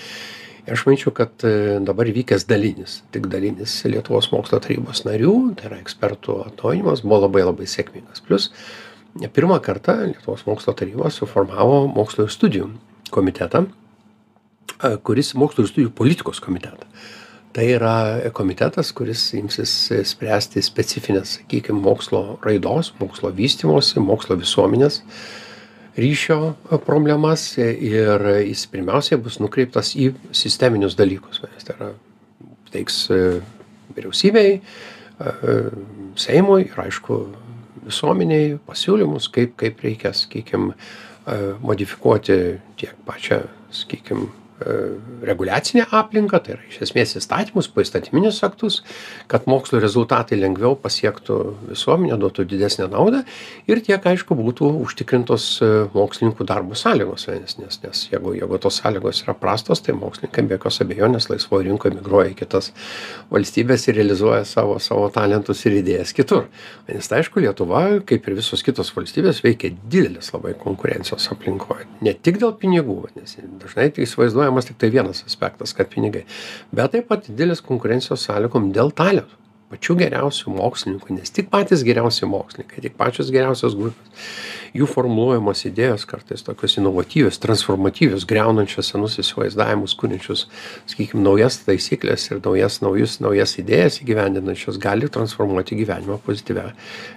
Ir 0.65 0.73
aš 0.73 0.87
manyčiau 0.87 1.13
kad 1.13 1.45
e, 1.45 1.81
dabar 1.85 2.09
įvykęs 2.09 2.47
dalinis 2.49 3.03
tik 3.13 3.27
dalinis 3.33 3.75
lietuvos 3.85 4.31
mokslo 4.33 4.63
tarybos 4.65 5.03
narių 5.05 5.35
tai 5.59 5.69
yra 5.69 5.81
ekspertų 5.83 6.39
atnaujinimas 6.47 7.03
buvo 7.05 7.25
labai 7.27 7.43
labai 7.45 7.67
sėkmingas. 7.69 8.23
Plius 8.25 8.49
ne 9.21 9.29
pirmą 9.29 9.61
kartą 9.63 9.97
lietuvos 10.07 10.47
mokslo 10.47 10.75
taryba 10.75 11.11
suformavo 11.11 11.85
mokslo 11.91 12.27
ir 12.27 12.33
studijų 12.35 12.71
komitetą 13.15 13.65
e, 13.67 14.97
kuris 15.07 15.35
mokslo 15.39 15.65
ir 15.65 15.71
studijų 15.71 15.93
politikos 15.95 16.43
komitetą. 16.45 16.89
Tai 17.55 17.65
yra 17.71 17.95
komitetas 18.35 18.91
kuris 18.97 19.29
imsis 19.39 19.73
spręsti 20.11 20.63
specifines 20.67 21.37
sakykim 21.39 21.79
mokslo 21.85 22.41
raidos 22.43 22.91
mokslo 22.99 23.31
vystymosi 23.35 24.03
mokslo 24.03 24.35
visuomenės 24.41 25.03
ryšio 25.95 26.39
problemas 26.87 27.53
ir 27.61 28.27
jis 28.43 28.67
pirmiausiai 28.73 29.21
bus 29.23 29.39
nukreiptas 29.39 29.93
į 29.95 30.11
sisteminius 30.35 30.99
dalykus. 30.99 31.45
Tai 31.45 31.77
yra 31.77 31.93
teiks 32.75 33.05
vyriausybei 33.95 34.59
seimui 36.19 36.65
ir 36.67 36.81
aišku 36.89 37.21
visuomenei 37.87 38.55
pasiūlymus 38.69 39.29
kaip 39.35 39.57
kaip 39.61 39.83
reikia 39.85 40.13
sakykim 40.17 40.73
modifikuoti 41.65 42.39
tiek 42.81 42.97
pačią 43.07 43.43
sakykim 43.73 44.29
reguliacinę 45.25 45.87
aplinką 45.91 46.39
tai 46.45 46.55
yra 46.55 46.67
iš 46.71 46.79
esmės 46.87 47.17
įstatymus 47.19 47.67
poįstatyminius 47.75 48.39
aktus 48.47 48.81
kad 49.31 49.49
mokslo 49.51 49.81
rezultatai 49.83 50.39
lengviau 50.39 50.77
pasiektų 50.79 51.39
visuomenę 51.73 52.19
duotų 52.23 52.47
didesnę 52.53 52.87
naudą 52.93 53.25
ir 53.67 53.83
tiek 53.83 54.07
aišku 54.07 54.37
būtų 54.39 54.71
užtikrintos 54.85 55.49
e, 55.59 55.71
mokslininkų 55.95 56.47
darbo 56.47 56.79
sąlygos 56.79 57.27
nes 57.33 57.59
nes 57.83 58.05
jeigu 58.13 58.37
jeigu 58.39 58.61
tos 58.63 58.79
sąlygos 58.83 59.25
yra 59.25 59.35
prastos 59.35 59.83
tai 59.83 59.97
mokslininkai 59.99 60.47
be 60.47 60.59
jokios 60.59 60.81
abejonės 60.85 61.29
laisvoj 61.33 61.67
rinkoj 61.69 61.97
migruoja 61.99 62.31
į 62.31 62.39
kitas 62.45 62.71
valstybes 63.35 63.89
ir 63.89 63.99
realizuoja 63.99 64.45
savo 64.49 64.79
savo 64.79 65.09
talentus 65.15 65.65
ir 65.67 65.79
idėjas 65.81 66.15
kitur. 66.17 66.47
Nes 66.89 67.09
tai 67.11 67.23
aišku 67.23 67.43
lietuva 67.43 67.83
kaip 68.07 68.29
ir 68.29 68.39
visos 68.39 68.63
kitos 68.67 68.93
valstybės 68.95 69.43
veikia 69.45 69.73
didelės 69.83 70.31
labai 70.35 70.55
konkurencijos 70.61 71.27
aplinkoj. 71.35 71.85
Ne 72.05 72.15
tik 72.15 72.39
dėl 72.43 72.55
pinigų 72.61 73.01
nes 73.17 73.37
dažnai 73.63 73.91
tai 73.95 74.07
įsivaizduoja 74.07 74.44
ignoruojamas 74.45 74.69
tiktai 74.69 74.91
vienas 74.91 75.25
aspektas 75.27 75.73
kad 75.73 75.89
pinigai. 75.89 76.25
Bet 76.73 76.93
taip 76.93 77.09
pat 77.09 77.29
didelės 77.29 77.63
konkurencijos 77.65 78.27
sąlygom 78.29 78.73
dėl 78.75 78.93
talentų. 78.93 79.41
Pačių 79.75 79.97
geriausių 79.99 80.53
mokslininkų 80.55 81.17
nes 81.17 81.33
tik 81.35 81.49
patys 81.51 81.83
geriausi 81.83 82.29
mokslininkai 82.29 82.85
tik 82.85 82.99
pačios 83.01 83.33
geriausios 83.33 83.75
grupės 83.75 84.29
jų 84.77 84.87
formuluojamos 84.87 85.65
idėjos 85.67 86.05
kartais 86.07 86.45
tokios 86.47 86.77
inovatyvios 86.79 87.41
transformatyvios 87.43 88.29
griaunančios 88.29 88.93
senus 88.93 89.19
įsivaizdavimus 89.25 89.97
kuriančius 89.99 90.47
sakykim 90.85 91.25
naujas 91.25 91.63
taisykles 91.65 92.29
ir 92.31 92.45
naujas 92.45 92.83
naujus 92.85 93.19
naujas 93.25 93.57
idėjas 93.65 94.03
įgyvendinančios 94.05 94.79
gali 94.79 95.11
transformuoti 95.11 95.81
gyvenimą 95.81 96.21
pozityvia 96.29 96.75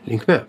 linkme 0.07 0.45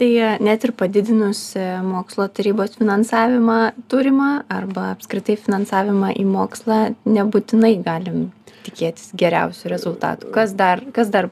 tai 0.00 0.38
net 0.40 0.64
ir 0.64 0.72
padidinus 0.76 1.42
e, 1.58 1.64
mokslo 1.84 2.26
tarybos 2.32 2.78
finansavimą 2.78 3.58
turimą 3.92 4.30
arba 4.52 4.90
apskritai 4.94 5.36
finansavimą 5.40 6.14
į 6.16 6.24
mokslą 6.28 6.80
nebūtinai 7.04 7.74
galim 7.84 8.30
tikėtis 8.64 9.12
geriausių 9.20 9.74
rezultatų. 9.74 10.32
Kas 10.34 10.56
dar 10.56 10.82
kas 10.96 11.12
dar 11.12 11.28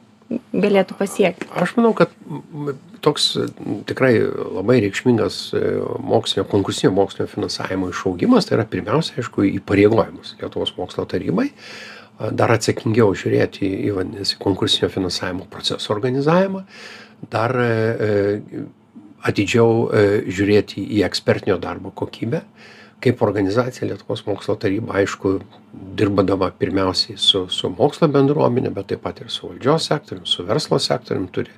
galėtų 0.52 0.98
pasiekti? 0.98 1.48
Aš 1.56 1.74
manau 1.78 1.94
kad 1.96 2.12
toks 3.04 3.30
tikrai 3.88 4.14
labai 4.20 4.80
reikšmingas 4.84 5.40
e, 5.56 5.66
mokslinio 6.04 6.44
konkursinio 6.50 6.92
mokslinio 6.96 7.30
finansavimo 7.32 7.92
išaugimas 7.94 8.48
tai 8.48 8.58
yra 8.58 8.68
pirmiausia 8.68 9.22
aišku 9.22 9.48
įpareigojimas 9.54 10.36
lietuvos 10.42 10.74
mokslo 10.76 11.08
tarybai 11.08 11.48
dar 12.34 12.50
atsakingiau 12.50 13.12
žiūrėti 13.14 13.68
į 13.86 13.92
vadinasi 13.94 14.40
konkursinio 14.42 14.90
finansavimo 14.90 15.46
proceso 15.50 15.92
organizavimą 15.94 16.64
dar 17.30 17.54
e, 17.60 17.68
e, 17.68 18.64
atidžiau 19.28 19.88
e, 19.90 20.02
žiūrėti 20.30 20.84
į 20.98 21.04
ekspertinio 21.08 21.58
darbo 21.62 21.90
kokybę 21.90 22.44
kaip 22.98 23.20
organizacija 23.22 23.86
lietuvos 23.86 24.24
mokslo 24.26 24.56
taryba 24.58 24.96
aišku 24.98 25.36
dirbdama 25.98 26.48
pirmiausiai 26.58 27.18
su 27.18 27.44
su 27.48 27.70
mokslo 27.70 28.08
bendruomene 28.10 28.72
bet 28.74 28.88
taip 28.90 29.04
pat 29.04 29.20
ir 29.22 29.30
su 29.30 29.46
valdžios 29.46 29.86
sektorium 29.90 30.26
su 30.26 30.44
verslo 30.48 30.78
sektorium 30.82 31.28
turi 31.30 31.52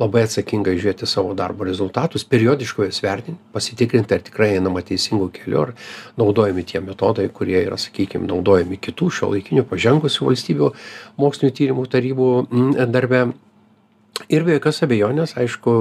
labai 0.00 0.22
atsakingai 0.24 0.76
žiūrėti 0.78 1.08
savo 1.10 1.34
darbo 1.36 1.68
rezultatus 1.68 2.24
periodiškai 2.24 2.88
juos 2.88 3.02
vertint 3.04 3.40
pasitikrinti 3.52 4.16
ar 4.16 4.24
tikrai 4.28 4.54
einama 4.56 4.80
teisingu 4.90 5.28
keliu 5.36 5.66
ar 5.66 5.74
naudojami 6.16 6.64
tie 6.64 6.80
metodai 6.80 7.28
kurie 7.28 7.58
yra 7.60 7.76
sakykim 7.76 8.24
naudojami 8.30 8.80
kitų 8.88 9.10
šiuolaikinių 9.18 9.66
pažengusių 9.68 10.30
valstybių 10.30 10.72
mokslinių 11.20 11.56
tyrimų 11.60 11.86
tarybų 11.96 12.30
darbe 12.88 13.26
ir 14.28 14.44
be 14.46 14.56
jokios 14.56 14.82
abejonės 14.86 15.36
aišku 15.40 15.72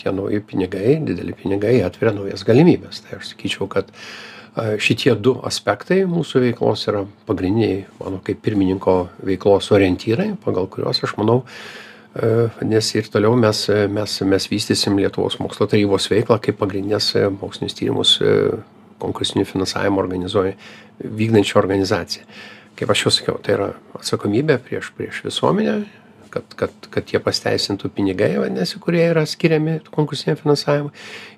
tie 0.00 0.12
nauji 0.14 0.42
pinigai 0.46 0.98
dideli 1.06 1.34
pinigai 1.36 1.80
atveria 1.86 2.14
naujas 2.16 2.44
galimybes 2.48 3.02
tai 3.04 3.18
aš 3.18 3.32
sakyčiau 3.32 3.68
kad 3.70 3.90
šitie 4.82 5.14
du 5.16 5.38
aspektai 5.48 6.02
mūsų 6.08 6.42
veiklos 6.46 6.84
yra 6.90 7.06
pagrindiniai 7.28 7.86
mano 8.00 8.20
kaip 8.24 8.42
pirmininko 8.44 8.96
veiklos 9.24 9.70
orientyrai 9.72 10.34
pagal 10.44 10.68
kuriuos 10.72 11.02
aš 11.06 11.16
manau 11.20 11.40
vadinasi 12.12 12.98
ir 13.00 13.08
toliau 13.08 13.36
mes 13.40 13.64
mes 13.88 14.18
mes 14.28 14.48
vystysim 14.52 14.98
lietuvos 15.00 15.38
mokslo 15.40 15.66
tarybos 15.66 16.10
veiklą 16.12 16.36
kaip 16.44 16.60
pagrindines 16.60 17.14
mokslinius 17.40 17.78
tyrimus 17.78 18.18
konkursinį 19.02 19.46
finansavimą 19.48 20.02
organizuoja 20.02 20.52
vykdančią 21.02 21.58
organizaciją. 21.58 22.26
Kaip 22.78 22.92
aš 22.92 23.06
jau 23.06 23.12
sakiau 23.14 23.40
tai 23.42 23.56
yra 23.56 23.72
atsakomybė 23.98 24.58
prieš 24.64 24.92
prieš 24.96 25.24
visuomenę 25.26 25.80
kad 26.32 26.56
kad 26.58 26.88
kad 26.94 27.06
tie 27.10 27.20
pasiteisintų 27.22 27.90
pinigai 27.96 28.30
vadinasi 28.40 28.80
kurie 28.82 29.04
yra 29.10 29.24
skiriami 29.28 29.78
konkursiniam 29.92 30.38
finansavimui. 30.40 30.92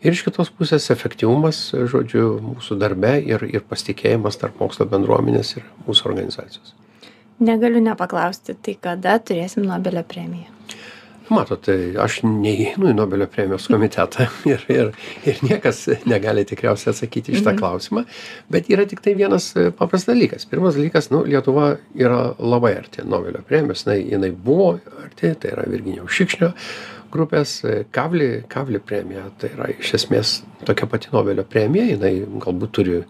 Ir 0.04 0.16
iš 0.16 0.24
kitos 0.28 0.52
pusės 0.54 0.88
efektyvumas 0.94 1.66
žodžiu 1.74 2.38
mūsų 2.52 2.78
darbe 2.80 3.16
ir 3.20 3.46
ir 3.50 3.66
pasitikėjimas 3.68 4.40
tarp 4.40 4.58
mokslo 4.62 4.86
bendruomenės 4.90 5.56
ir 5.58 5.68
mūsų 5.88 6.10
organizacijos. 6.12 6.74
Negaliu 7.44 7.82
nepaklausti 7.82 8.54
tai 8.62 8.76
kada 8.80 9.18
turėsim 9.18 9.66
nobelio 9.66 10.04
premiją 10.06 10.54
matot 11.32 11.62
tai 11.64 11.76
aš 12.00 12.20
neįeinu 12.26 12.90
į 12.90 12.94
nobelio 12.96 13.26
premijos 13.30 13.68
komitetą 13.72 14.26
ir 14.52 14.64
ir 14.72 14.90
ir 15.28 15.40
niekas 15.46 15.84
negali 16.10 16.44
tikriausiai 16.48 16.92
atsakyti 16.92 17.32
į 17.32 17.40
šitą 17.40 17.54
mhm. 17.54 17.60
klausimą 17.60 18.04
bet 18.52 18.68
yra 18.72 18.86
tiktai 18.88 19.16
vienas 19.18 19.52
e, 19.56 19.70
paprastas 19.70 20.12
dalykas 20.12 20.48
pirmas 20.50 20.78
dalykas 20.78 21.10
nu 21.14 21.24
lietuva 21.28 21.74
yra 21.94 22.20
labai 22.38 22.74
arti 22.80 23.06
nobelio 23.08 23.44
premijos 23.48 23.86
jinai 23.86 24.00
jinai 24.02 24.32
buvo 24.48 24.74
arti 25.04 25.32
tai 25.40 25.54
yra 25.54 25.68
virginijaus 25.70 26.18
šikšnio 26.18 26.50
grupės 27.14 27.56
e, 27.64 27.78
kavli 27.94 28.44
kavli 28.50 28.82
premija 28.82 29.28
tai 29.40 29.54
yra 29.56 29.70
iš 29.76 29.94
esmės 30.00 30.36
tokia 30.66 30.90
pati 30.90 31.14
nobelio 31.14 31.46
premija 31.48 31.88
jinai 31.94 32.14
galbūt 32.44 32.76
turi 32.80 33.00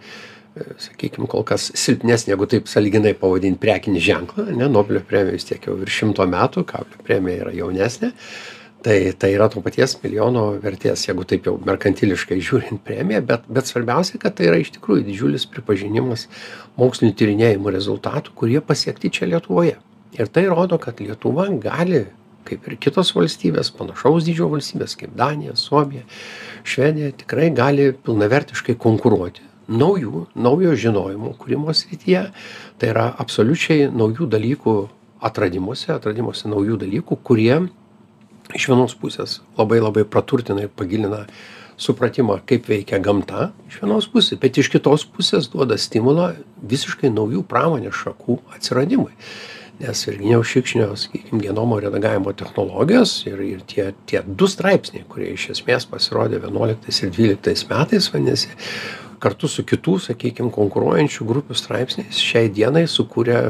sakykim 0.78 1.26
kol 1.30 1.42
kas 1.46 1.70
silpnesnį 1.78 2.34
jeigu 2.34 2.46
taip 2.50 2.68
sąlyginai 2.70 3.14
pavadint 3.18 3.58
prekinį 3.62 4.02
ženklą 4.08 4.48
ane 4.52 4.68
nobelio 4.70 5.02
premija 5.06 5.34
vis 5.34 5.48
tiek 5.48 5.64
jau 5.66 5.74
virš 5.78 6.02
šimto 6.02 6.26
metų 6.30 6.62
kablio 6.68 7.00
premija 7.06 7.42
yra 7.42 7.54
jaunesnė 7.56 8.12
tai 8.84 8.98
tai 9.18 9.32
yra 9.34 9.48
to 9.50 9.62
paties 9.64 9.96
milijono 10.02 10.44
vertės 10.62 11.06
jeigu 11.08 11.24
taip 11.26 11.48
jau 11.48 11.56
merkantiliškai 11.66 12.38
žiūrint 12.38 12.84
premija 12.86 13.22
bet 13.32 13.48
bet 13.48 13.70
svarbiausia 13.70 14.20
kad 14.22 14.36
tai 14.38 14.50
yra 14.50 14.60
iš 14.62 14.74
tikrųjų 14.76 15.06
didžiulis 15.08 15.46
pripažinimas 15.50 16.28
mokslinių 16.80 17.16
tyrinėjimų 17.20 17.72
rezultatų 17.74 18.36
kurie 18.38 18.60
pasiekti 18.60 19.10
čia 19.18 19.30
lietuvoje. 19.30 19.78
Ir 20.14 20.30
tai 20.30 20.44
rodo 20.46 20.78
kad 20.78 21.00
lietuva 21.02 21.48
gali 21.62 22.04
kaip 22.44 22.68
ir 22.68 22.76
kitos 22.78 23.10
valstybės 23.16 23.72
panašaus 23.74 24.28
dydžio 24.28 24.50
valstybės 24.52 24.94
kaip 25.00 25.16
danija 25.18 25.56
suomija 25.58 26.04
švedija 26.62 27.10
tikrai 27.24 27.48
gali 27.56 27.88
pilnavertiškai 28.04 28.76
konkuruoti 28.78 29.53
naujų, 29.68 30.26
naujo 30.34 30.74
žinojimo 30.76 31.34
kūrimo 31.40 31.74
srityje, 31.74 32.26
tai 32.78 32.92
yra 32.92 33.08
absoliučiai 33.22 33.88
naujų 33.92 34.28
dalykų 34.34 34.76
atradimuose, 35.24 35.92
atradimuose 35.94 36.50
naujų 36.52 36.78
dalykų, 36.84 37.18
kurie 37.24 37.62
iš 38.54 38.68
vienos 38.68 38.96
pusės 38.98 39.40
labai 39.58 39.80
labai 39.80 40.04
praturtina 40.04 40.66
ir 40.66 40.72
pagilina 40.72 41.24
supratimą, 41.80 42.38
kaip 42.46 42.68
veikia 42.70 43.00
gamta 43.02 43.48
iš 43.68 43.80
vienos 43.82 44.06
pusės, 44.10 44.38
bet 44.40 44.60
iš 44.60 44.70
kitos 44.74 45.06
pusės 45.10 45.48
duoda 45.50 45.78
stimulą 45.80 46.34
visiškai 46.62 47.10
naujų 47.14 47.42
pramonės 47.50 47.96
šakų 48.04 48.38
atsiradimui. 48.54 49.12
Nes 49.80 50.04
virginijaus 50.06 50.52
šikšnio 50.52 50.92
sakykim 50.94 51.40
genomo 51.42 51.80
redagavimo 51.82 52.30
technologijos 52.38 53.16
ir 53.26 53.40
ir 53.42 53.64
tie 53.66 53.88
tie 54.06 54.20
du 54.22 54.46
straipsniai 54.46 55.02
kurie 55.10 55.32
iš 55.34 55.48
esmės 55.56 55.88
pasirodė 55.90 56.38
vienuoliktais 56.44 57.02
ir 57.02 57.10
dvyliktais 57.10 57.66
metais 57.72 58.06
vadinasi 58.12 58.54
kartu 59.22 59.48
su 59.50 59.64
kitų 59.66 59.98
sakykim 60.08 60.50
konkuruojančių 60.54 61.26
grupių 61.28 61.56
straipsniais 61.58 62.20
šiai 62.20 62.50
dienai 62.52 62.84
sukūrė 62.90 63.40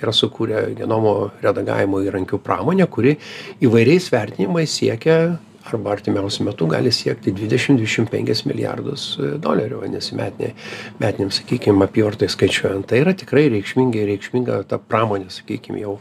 yra 0.00 0.14
sukūrę 0.14 0.66
genomo 0.78 1.30
redagavimo 1.42 2.02
įrankių 2.04 2.40
pramonę 2.44 2.86
kuri 2.90 3.16
įvairiais 3.64 4.10
vertinimais 4.12 4.74
siekia 4.80 5.18
arba 5.64 5.94
artimiausiu 5.94 6.44
metu 6.44 6.66
gali 6.68 6.92
siekti 6.92 7.32
dvidešim 7.32 7.78
dvidešim 7.78 8.06
penkis 8.12 8.44
milijardus 8.44 9.06
e, 9.16 9.32
dolerių 9.40 9.80
vadinasi 9.84 10.16
metinė 10.18 10.52
metinėm 11.00 11.32
sakykim 11.32 11.80
apyvartai 11.86 12.28
skaičiuojant. 12.32 12.88
Tai 12.90 13.00
yra 13.00 13.14
tikrai 13.16 13.46
reikšmingai 13.54 14.04
reikšminga 14.10 14.60
ta 14.68 14.78
pramonė 14.78 15.32
sakykim 15.32 15.80
jau 15.80 15.98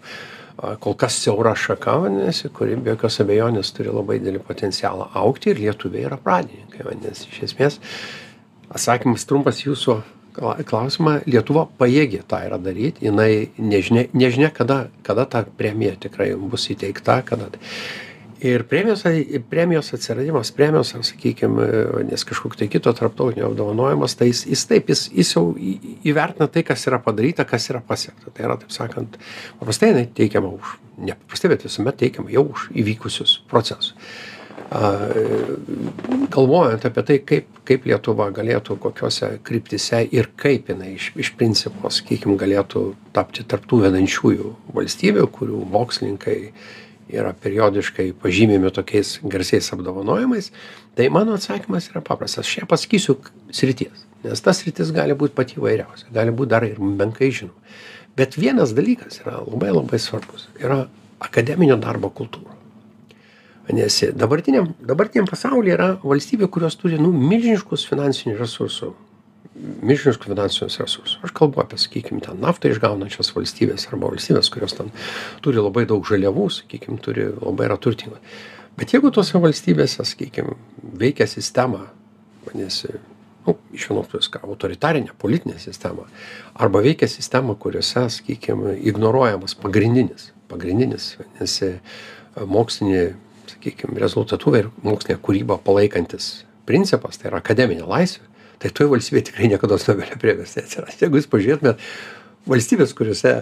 kol 0.83 0.97
kas 0.99 1.15
siaura 1.23 1.55
šaka 1.57 1.95
vadinasi 2.03 2.51
kuri 2.53 2.75
be 2.75 2.93
jokios 2.93 3.21
abejonės 3.23 3.71
turi 3.75 3.93
labai 3.93 4.19
didelį 4.21 4.43
potencialą 4.47 5.09
augti 5.23 5.51
ir 5.51 5.63
lietuviai 5.63 6.05
yra 6.09 6.19
pradininkai 6.21 6.85
vadinasi 6.85 7.31
iš 7.31 7.41
esmės 7.49 7.79
atsakymas 8.73 9.27
trumpas 9.29 9.63
jūsų 9.63 9.99
klausimą. 10.67 11.19
Lietuva 11.29 11.67
pajėgi 11.79 12.23
tą 12.29 12.41
yra 12.47 12.57
daryt. 12.61 13.01
Jinai 13.03 13.51
nežinia 13.57 14.07
nežinia 14.13 14.49
kada 14.53 14.87
kada 15.05 15.25
ta 15.29 15.43
premija 15.57 15.95
tikrai 16.07 16.33
bus 16.35 16.69
įteikta 16.73 17.21
kada 17.25 17.51
ir 18.43 18.65
premijos 18.67 19.03
premijos 19.49 19.93
atsiradimas 19.93 20.51
premijos 20.51 20.93
ar 20.95 21.03
sakykim 21.07 21.55
nes 22.09 22.25
kažkokio 22.27 22.59
tai 22.59 22.67
kito 22.67 22.93
tarptautinio 22.93 23.47
apdovanojimas 23.47 24.17
tai 24.19 24.27
jis 24.27 24.45
jis 24.47 24.65
taip 24.67 24.89
jis 24.89 25.05
jis 25.13 25.31
jau 25.35 25.45
įvertina 26.03 26.49
tai 26.51 26.63
kas 26.67 26.83
yra 26.87 26.99
padaryta 26.99 27.45
kas 27.45 27.69
yra 27.69 27.81
pasiekta. 27.87 28.31
Tai 28.33 28.45
yra 28.49 28.57
taip 28.59 28.71
sakant 28.71 29.17
paprastai 29.59 29.93
jinai 29.93 30.07
teikiama 30.19 30.51
už 30.57 30.77
ne 30.97 31.15
paprastai 31.15 31.53
bet 31.53 31.63
visuomet 31.69 31.99
teikiama 32.03 32.33
jau 32.33 32.49
už 32.51 32.69
įvykusius 32.83 33.39
procesus 33.49 33.93
galvojant 36.33 36.85
apie 36.85 37.03
tai 37.05 37.17
kaip 37.21 37.59
kaip 37.67 37.85
lietuva 37.87 38.29
galėtų 38.35 38.75
kokiose 38.81 39.29
kryptyse 39.45 40.01
ir 40.11 40.31
kaip 40.39 40.71
jinai 40.71 40.95
iš 40.97 41.11
iš 41.19 41.33
principo 41.39 41.91
sakykim 41.93 42.37
galėtų 42.41 42.81
tapti 43.15 43.45
tarp 43.47 43.67
tų 43.69 43.83
vedančiųjų 43.85 44.55
valstybių 44.75 45.27
kurių 45.35 45.61
mokslininkai 45.75 46.37
yra 47.13 47.33
periodiškai 47.37 48.09
pažymimi 48.23 48.71
tokiais 48.73 49.19
garsiais 49.23 49.69
apdovanojimais 49.75 50.49
tai 50.97 51.09
mano 51.09 51.37
atsakymas 51.37 51.91
yra 51.91 52.01
paprastas. 52.01 52.47
Aš 52.47 52.63
nepasakysiu 52.63 53.19
srities 53.51 54.07
nes 54.23 54.41
ta 54.41 54.53
sritis 54.55 54.91
gali 54.95 55.15
būt 55.17 55.35
pati 55.37 55.59
įvairiausia 55.59 56.11
gali 56.15 56.33
būt 56.33 56.51
dar 56.55 56.65
ir 56.67 56.79
menkai 56.79 57.29
žinoma. 57.31 57.59
Bet 58.17 58.37
vienas 58.37 58.73
dalykas 58.77 59.21
yra 59.23 59.39
labai 59.41 59.71
labai 59.73 59.99
svarbus 59.99 60.47
yra 60.61 60.85
akademinio 61.23 61.77
darbo 61.81 62.09
kultūra 62.09 62.52
vadinasi 63.67 64.11
dabartiniam 64.17 64.69
dabartiniam 64.83 65.29
pasaulyje 65.29 65.77
yra 65.77 65.89
valstybių 66.03 66.49
kurios 66.53 66.77
turi 66.79 66.99
nu 67.01 67.11
milžiniškus 67.15 67.87
finansinių 67.89 68.37
resursų. 68.39 68.93
Milžiniškus 69.85 70.31
finansinius 70.31 70.79
resursus. 70.81 71.19
Aš 71.23 71.31
kalbu 71.37 71.61
apie 71.61 71.77
sakykim 71.77 72.23
ten 72.25 72.41
naftą 72.41 72.71
išgaunančias 72.73 73.29
valstybes 73.35 73.85
arba 73.91 74.09
valstybes 74.09 74.49
kurios 74.53 74.75
ten 74.79 74.89
turi 75.45 75.61
labai 75.61 75.85
daug 75.89 76.03
žaliavų 76.09 76.49
sakykim 76.61 76.97
turi 77.03 77.29
labai 77.35 77.69
yra 77.69 77.77
turtingos 77.77 78.19
bet 78.77 78.93
jeigu 78.93 79.11
tose 79.13 79.37
valstybėse 79.41 80.05
sakykim 80.07 80.53
veikia 80.99 81.27
sistema 81.29 81.85
vadinasi 82.47 82.95
nu 83.45 83.57
iš 83.75 83.89
vienos 83.89 84.09
pusės 84.11 84.31
ką 84.33 84.41
autoritarinė 84.47 85.13
politinė 85.19 85.59
sistema 85.61 86.07
arba 86.53 86.81
veikia 86.85 87.09
sistema 87.11 87.55
kuriose 87.59 88.07
sakykim 88.17 88.65
ignoruojamas 88.79 89.57
pagrindinis 89.61 90.31
pagrindinis 90.51 91.13
vadinasi 91.19 91.75
mokslinį 92.49 93.03
sakykim 93.53 93.97
rezultatų 94.01 94.57
ir 94.59 94.69
mokslinę 94.85 95.19
kūrybą 95.23 95.59
palaikantis 95.65 96.43
principas 96.69 97.19
tai 97.19 97.31
yra 97.31 97.41
akademinė 97.43 97.87
laisvė 97.87 98.29
tai 98.63 98.71
toj 98.71 98.91
valstybėj 98.93 99.25
tikrai 99.29 99.49
niekados 99.51 99.87
nobelio 99.89 100.15
premijos 100.21 100.53
neatsiras. 100.55 100.99
Jeigu 101.01 101.19
jūs 101.19 101.27
pažiūrėtumėt 101.31 101.81
valstybės 102.47 102.93
kuriose 102.95 103.33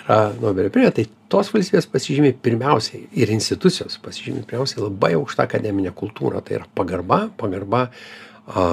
yra 0.00 0.18
nobelio 0.40 0.72
premija 0.72 0.94
tai 0.96 1.06
tos 1.32 1.50
valstybės 1.52 1.88
pasižymi 1.92 2.32
pirmiausiai 2.44 3.06
ir 3.20 3.32
institucijos 3.34 3.98
pasižymi 4.04 4.44
pirmiausiai 4.48 4.84
labai 4.84 5.14
aukšta 5.18 5.46
akademine 5.48 5.92
kultūra 5.96 6.42
tai 6.44 6.60
yra 6.60 6.68
pagarba 6.76 7.26
pagarba 7.40 7.86
a 8.48 8.64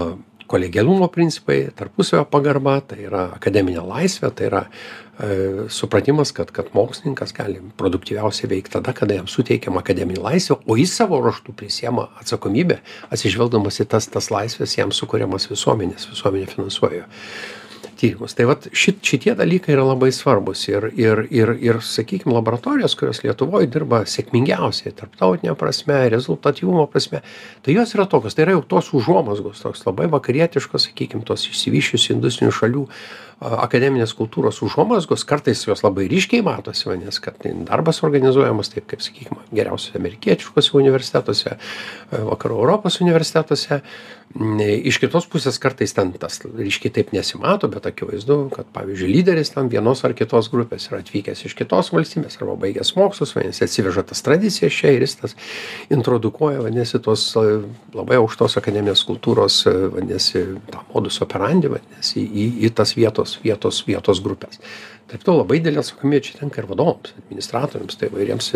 kolegialumo 0.47 1.07
principai 1.13 1.67
tarpusavio 1.75 2.25
pagarba 2.31 2.79
tai 2.87 3.03
yra 3.07 3.27
akademinė 3.35 3.83
laisvė 3.83 4.31
tai 4.35 4.47
yra 4.49 4.63
e, 4.63 5.67
supratimas 5.73 6.31
kad 6.35 6.51
kad 6.55 6.71
mokslininkas 6.77 7.35
gali 7.35 7.59
produktyviausiai 7.79 8.49
veikt 8.55 8.73
tada 8.77 8.95
kada 8.97 9.19
jam 9.19 9.29
suteikiama 9.31 9.83
akademinė 9.83 10.23
laisvė 10.23 10.59
o 10.63 10.79
jis 10.79 10.95
savo 11.01 11.19
ruožtu 11.23 11.55
prisiema 11.57 12.07
atsakomybę 12.21 12.79
atsižvelgdamas 13.11 13.81
į 13.83 13.89
tas 13.93 14.09
tas 14.13 14.31
laisves 14.33 14.77
jam 14.79 14.95
sukuriamas 14.95 15.49
visuomenės 15.51 16.09
visuomenė 16.13 16.51
finansuoja 16.55 17.07
tyrimus. 17.97 18.35
Tai 18.37 18.47
vat 18.51 18.67
šit 18.71 19.01
šitie 19.05 19.33
dalykai 19.37 19.73
yra 19.75 19.85
labai 19.87 20.09
svarbūs 20.15 20.63
ir 20.71 20.89
ir 20.95 21.23
ir 21.33 21.53
ir 21.69 21.81
sakykim 21.83 22.33
laboratorijos 22.35 22.95
kurios 22.99 23.23
lietuvoj 23.25 23.67
dirba 23.73 24.03
sėkmingiausiai 24.07 24.95
tarptautine 24.97 25.55
prasme 25.59 25.99
rezultatyvumo 26.13 26.87
prasme 26.91 27.23
tai 27.65 27.77
jos 27.77 27.95
yra 27.97 28.07
tokios 28.09 28.37
tai 28.37 28.47
yra 28.47 28.57
jau 28.57 28.65
tos 28.75 28.93
užuomazgos 28.97 29.63
toks 29.65 29.85
labai 29.89 30.09
vakarietiškos 30.13 30.89
sakykim 30.89 31.25
tos 31.27 31.47
išsivysčiusių 31.51 32.17
industrinių 32.17 32.55
šalių 32.61 32.85
akademinės 33.37 34.15
kultūros 34.17 34.63
užuomazgos 34.65 35.21
kartais 35.29 35.61
jos 35.67 35.83
labai 35.85 36.07
ryškiai 36.09 36.41
matosi 36.45 36.87
vadinasi 36.89 37.21
kad 37.21 37.43
darbas 37.67 38.01
organizuojamas 38.05 38.71
taip 38.73 38.87
kaip 38.89 39.03
sakykim 39.05 39.37
geriausiuose 39.53 39.99
amerikietiškuose 39.99 40.73
universitetuose 40.79 41.57
vakarų 42.11 42.61
europos 42.63 43.01
universitetuose. 43.03 43.81
Iš 44.37 44.97
kitos 44.99 45.25
pusės 45.31 45.55
kartais 45.61 45.93
ten 45.95 46.09
tas 46.19 46.41
ryškiai 46.43 46.91
taip 46.93 47.13
nesimato 47.15 47.69
bet 47.71 47.85
akivaizdu 47.87 48.35
kad 48.53 48.67
pavyzdžiui 48.75 49.13
lyderis 49.13 49.53
ten 49.53 49.69
vienos 49.71 50.03
ar 50.05 50.13
kitos 50.17 50.49
grupės 50.51 50.89
yra 50.89 50.99
atvykęs 50.99 51.45
iš 51.47 51.55
kitos 51.57 51.93
valstybės 51.93 52.35
arba 52.41 52.57
baigęs 52.65 52.91
mokslus 52.97 53.31
vadinasi 53.37 53.63
atsiveža 53.65 54.03
tas 54.09 54.21
tradicijas 54.25 54.75
čia 54.75 54.91
ir 54.97 55.05
jis 55.05 55.15
tas 55.21 55.37
introdukuoja 55.93 56.65
vadinasi 56.65 56.99
tos 57.05 57.29
labai 57.37 58.19
aukštos 58.19 58.59
akademinės 58.59 59.05
kultūros 59.07 59.61
vadinasi 59.69 60.43
tą 60.73 60.83
modus 60.91 61.21
operandi 61.23 61.71
vadinasi 61.77 62.27
į 62.27 62.49
į 62.67 62.73
tas 62.77 62.97
vietos 62.99 63.26
vietos 63.43 63.83
vietos 63.87 63.97
vietos 64.07 64.21
grupes 64.23 64.59
taip 65.07 65.23
to 65.23 65.35
labai 65.37 65.59
didelė 65.61 65.81
atsakomybė 65.81 66.21
čia 66.25 66.39
tenka 66.41 66.61
ir 66.61 66.67
vadovams 66.69 67.13
administratoriams 67.21 67.99
tai 67.99 68.09
įvairiems 68.11 68.49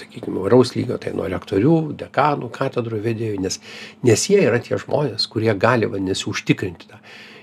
sakykim 0.00 0.36
įvairaus 0.36 0.74
lygio 0.76 0.98
tai 1.00 1.14
nuo 1.16 1.28
rektorių 1.32 1.76
dekanų 2.02 2.50
katedrų 2.52 3.00
vedėjų 3.04 3.40
nes 3.44 3.60
nes 4.04 4.28
jie 4.30 4.42
yra 4.44 4.60
tie 4.60 4.78
žmonės 4.80 5.28
kurie 5.32 5.54
gali 5.56 5.88
vadinasi 5.88 6.28
užtikrinti 6.32 6.90
tą 6.92 7.00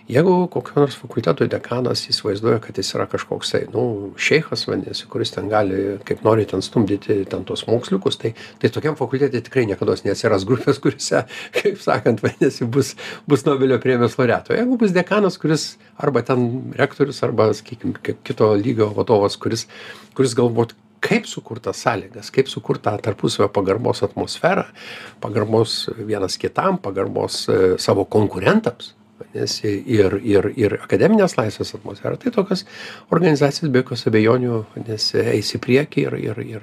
jeigu 0.07 0.47
kokio 0.53 0.83
nors 0.83 0.95
fakulteto 0.99 1.47
dekanas 1.49 2.03
įsivaizduoja 2.11 2.59
kad 2.61 2.77
jis 2.77 2.91
yra 2.93 3.07
kažkoks 3.09 3.53
tai 3.55 3.61
nu 3.73 4.13
šeichas 4.21 4.67
vadinasi 4.69 5.07
kuris 5.09 5.33
ten 5.33 5.49
gali 5.49 5.97
kaip 6.05 6.21
nori 6.25 6.45
ten 6.49 6.61
stumdyti 6.61 7.23
ten 7.29 7.45
tuos 7.47 7.65
moksliukus 7.65 8.19
tai 8.21 8.35
tai 8.61 8.69
tokiam 8.69 8.97
fakultete 8.99 9.41
tikrai 9.47 9.65
niekados 9.65 10.03
neatsiras 10.05 10.45
grupės 10.45 10.77
kuriose 10.83 11.23
kaip 11.57 11.81
sakant 11.81 12.21
vadinasi 12.21 12.67
bus 12.69 12.93
bus 13.25 13.45
nobelio 13.49 13.79
premijos 13.81 14.19
laureatų. 14.19 14.53
Jeigu 14.59 14.77
bus 14.81 14.93
dekanas 14.93 15.39
kuris 15.41 15.67
arba 15.97 16.21
ten 16.27 16.73
rektorius 16.77 17.23
arba 17.25 17.49
sakykim 17.57 17.95
kaip 17.97 18.21
kito 18.27 18.51
lygio 18.59 18.91
vadovas 18.93 19.39
kuris 19.41 19.65
kuris 20.13 20.35
galbūt 20.37 20.75
kaip 21.05 21.25
sukurt 21.29 21.65
tas 21.65 21.81
sąlygas 21.81 22.29
kaip 22.33 22.51
sukurt 22.51 22.85
tą 22.85 22.93
tarpusavio 23.01 23.49
pagarbos 23.53 24.03
atmosferą 24.05 24.67
pagarbos 25.25 25.87
vienas 25.97 26.37
kitam 26.37 26.77
pagarbos 26.77 27.47
savo 27.81 28.05
konkurentams 28.05 28.93
vadinasi 29.35 29.83
ir 29.85 30.19
ir 30.23 30.51
ir 30.55 30.77
akademinės 30.83 31.37
laisvės 31.37 31.75
atmosfera 31.75 32.17
tai 32.17 32.31
tokios 32.31 32.65
organizacijos 33.11 33.71
be 33.71 33.83
jokios 33.83 34.07
abejonių 34.07 34.65
vadinasi 34.75 35.19
eis 35.35 35.53
į 35.55 35.59
priekį 35.59 36.05
ir 36.07 36.13
ir 36.15 36.39
ir 36.45 36.61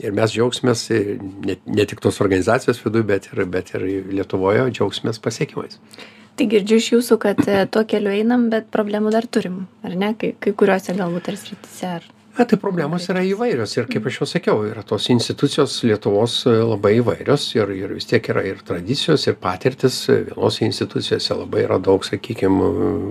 ir 0.00 0.12
mes 0.12 0.32
džiaugsimės 0.32 0.88
ne 0.90 1.56
ne 1.66 1.84
tik 1.86 2.00
tos 2.00 2.20
organizacijos 2.20 2.82
viduj 2.84 3.02
bet 3.02 3.30
ir 3.32 3.44
bet 3.46 3.74
ir 3.74 3.82
lietuvoje 4.10 4.70
džiaugsimės 4.70 5.20
pasiekimais. 5.20 5.78
Tai 6.36 6.46
girdžiu 6.48 6.76
iš 6.80 6.92
jūsų 6.94 7.18
kad 7.20 7.42
tuo 7.70 7.84
keliu 7.84 8.10
einam 8.10 8.48
bet 8.50 8.70
problemų 8.72 9.12
dar 9.12 9.26
turim 9.26 9.66
ar 9.82 9.94
ne? 9.94 10.14
Kai 10.14 10.34
kai 10.40 10.52
kuriose 10.52 10.96
galbūt 10.96 11.28
ar 11.28 11.36
srityse 11.36 11.86
ar 11.98 12.08
a 12.40 12.44
tai 12.48 12.56
problemos 12.56 13.04
yra 13.12 13.20
įvairios 13.28 13.74
ir 13.76 13.88
kaip 13.90 14.06
aš 14.08 14.22
jau 14.22 14.26
sakiau 14.30 14.62
yra 14.64 14.80
tos 14.86 15.10
institucijos 15.12 15.74
lietuvos 15.84 16.38
labai 16.48 16.94
įvairios 16.96 17.42
ir 17.58 17.72
ir 17.76 17.92
vis 17.92 18.08
tiek 18.08 18.30
yra 18.32 18.40
ir 18.48 18.62
tradicijos 18.64 19.26
ir 19.28 19.36
patirtys 19.42 19.98
vienose 20.08 20.64
institucijose 20.64 21.36
labai 21.36 21.66
yra 21.66 21.76
daug 21.76 22.06
sakykim 22.06 22.56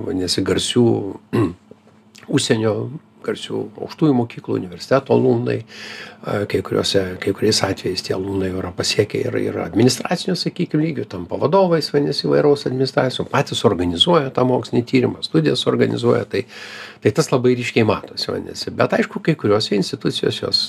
vadinasi 0.07 0.41
garsių 0.49 0.85
užsienio 2.39 2.73
garsių 3.25 3.63
aukštųjų 3.86 4.15
mokyklų 4.19 4.60
universitetų 4.62 5.15
alumnai 5.15 5.60
kai 6.51 6.60
kuriuose 6.65 7.03
kai 7.23 7.34
kuriais 7.36 7.62
atvejais 7.63 8.03
tie 8.03 8.15
alumnai 8.15 8.51
yra 8.51 8.73
pasiekę 8.75 9.21
ir 9.23 9.38
ir 9.39 9.60
administracinio 9.63 10.36
sakykim 10.39 10.84
lygio 10.84 11.05
tampa 11.08 11.39
vadovais 11.39 11.91
vadinasi 11.93 12.27
įvairaus 12.27 12.67
administracinio 12.67 13.27
patys 13.32 13.63
organizuoja 13.67 14.34
tą 14.36 14.43
mokslinį 14.49 14.86
tyrimą 14.91 15.23
studijas 15.23 15.65
organizuoja 15.71 16.25
tai 16.29 16.45
tai 16.99 17.12
tas 17.15 17.29
labai 17.32 17.53
ryškiai 17.55 17.86
matosi 17.88 18.27
vadinasi. 18.27 18.73
Bet 18.75 18.93
aišku 18.97 19.21
kai 19.23 19.36
kuriose 19.39 19.77
institucijos 19.77 20.41
jos 20.41 20.60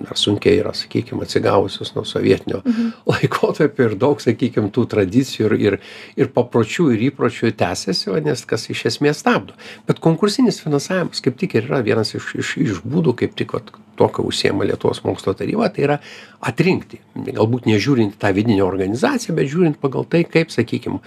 dar 0.00 0.16
sunkiai 0.16 0.56
yra 0.62 0.72
sakykim 0.76 1.20
atsigavusios 1.24 1.92
nuo 1.96 2.04
sovietinio 2.08 2.62
laikotarpio 3.10 3.90
ir 3.90 3.96
daug 4.00 4.22
sakykim 4.24 4.70
tų 4.74 4.86
tradicijų 4.94 5.50
ir 5.50 5.56
ir 5.60 5.78
ir 6.16 6.32
papročių 6.32 6.88
ir 6.94 7.06
įpročių 7.10 7.52
tęsiasi 7.60 8.12
vadinasi 8.14 8.48
kas 8.48 8.68
iš 8.72 8.86
esmės 8.92 9.20
stabdo. 9.20 9.56
Bet 9.88 10.00
konkursinis 10.04 10.62
finansavimas 10.64 11.20
kaip 11.24 11.36
tik 11.40 11.58
ir 11.58 11.68
yra 11.68 11.82
vienas 11.84 12.03
iš 12.14 12.34
iš 12.40 12.50
iš 12.64 12.82
būdų 12.84 13.14
kaip 13.22 13.36
tik 13.38 13.54
vat 13.56 13.70
tuo 13.96 14.08
kuo 14.10 14.26
užsiima 14.28 14.66
lietuvos 14.68 15.04
mokslo 15.06 15.34
taryba 15.38 15.70
tai 15.72 15.86
yra 15.86 15.98
atrinkti. 16.44 17.00
Galbūt 17.14 17.68
nežiūrint 17.70 18.18
tą 18.20 18.34
vidinę 18.36 18.64
organizaciją 18.66 19.36
bet 19.38 19.50
žiūrint 19.52 19.80
pagal 19.80 20.06
tai 20.10 20.24
kaip 20.28 20.52
sakykim 20.54 21.00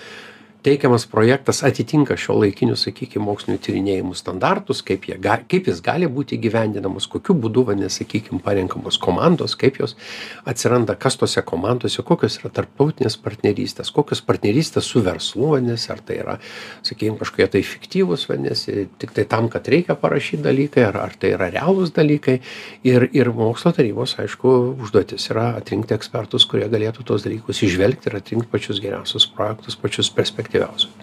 teikiamas 0.68 1.06
projektas 1.08 1.62
atitinka 1.64 2.18
šiuolaikinius 2.20 2.82
sakykim 2.90 3.24
mokslinių 3.24 3.62
tyrinėjimų 3.64 4.16
standartus 4.20 4.82
kaip 4.88 5.06
jie 5.08 5.16
ga 5.24 5.38
kaip 5.48 5.70
jis 5.72 5.80
gali 5.86 6.10
būti 6.12 6.36
įgyvendinamas 6.36 7.08
kokiu 7.12 7.36
būdu 7.40 7.64
vadinasi 7.70 8.02
sakykim 8.04 8.42
parenkamos 8.44 9.00
komandos 9.00 9.56
kaip 9.60 9.80
jos 9.80 9.96
atsiranda 10.44 10.98
kas 11.00 11.16
tose 11.22 11.40
komandose 11.48 12.04
kokios 12.04 12.36
yra 12.42 12.52
tarptautinės 12.60 13.16
partnerystės 13.24 13.94
kokios 13.96 14.20
partnerystės 14.28 14.90
su 14.92 15.04
verslu 15.06 15.54
vadinasi 15.54 15.94
ar 15.96 16.04
tai 16.04 16.20
yra 16.26 16.36
sakykim 16.82 17.16
kažkokie 17.22 17.48
tai 17.54 17.64
fiktyvūs 17.70 18.28
vadinasi 18.28 18.90
tiktai 19.00 19.24
tam 19.32 19.48
kad 19.54 19.72
reikia 19.72 19.96
parašyt 20.04 20.44
dalykai 20.50 20.84
ar 20.90 21.00
ar 21.06 21.16
tai 21.16 21.32
yra 21.38 21.48
realūs 21.54 21.96
dalykai. 21.96 22.42
Ir 22.84 23.08
ir 23.16 23.32
mokslo 23.32 23.72
tarybos 23.78 24.18
aišku 24.20 24.54
užduotis 24.84 25.30
yra 25.32 25.54
atrinkti 25.62 25.96
ekspertus 25.96 26.44
kurie 26.50 26.68
galėtų 26.68 27.08
tuos 27.08 27.24
dalykus 27.24 27.64
įžvelgti 27.64 28.12
ir 28.12 28.20
atrinkt 28.20 28.52
pačius 28.52 28.84
geriausius 28.84 29.32
projektus 29.32 29.80
pačius 29.80 30.12
perspektyviausius 30.12 30.57
efektyviausių. 30.58 30.98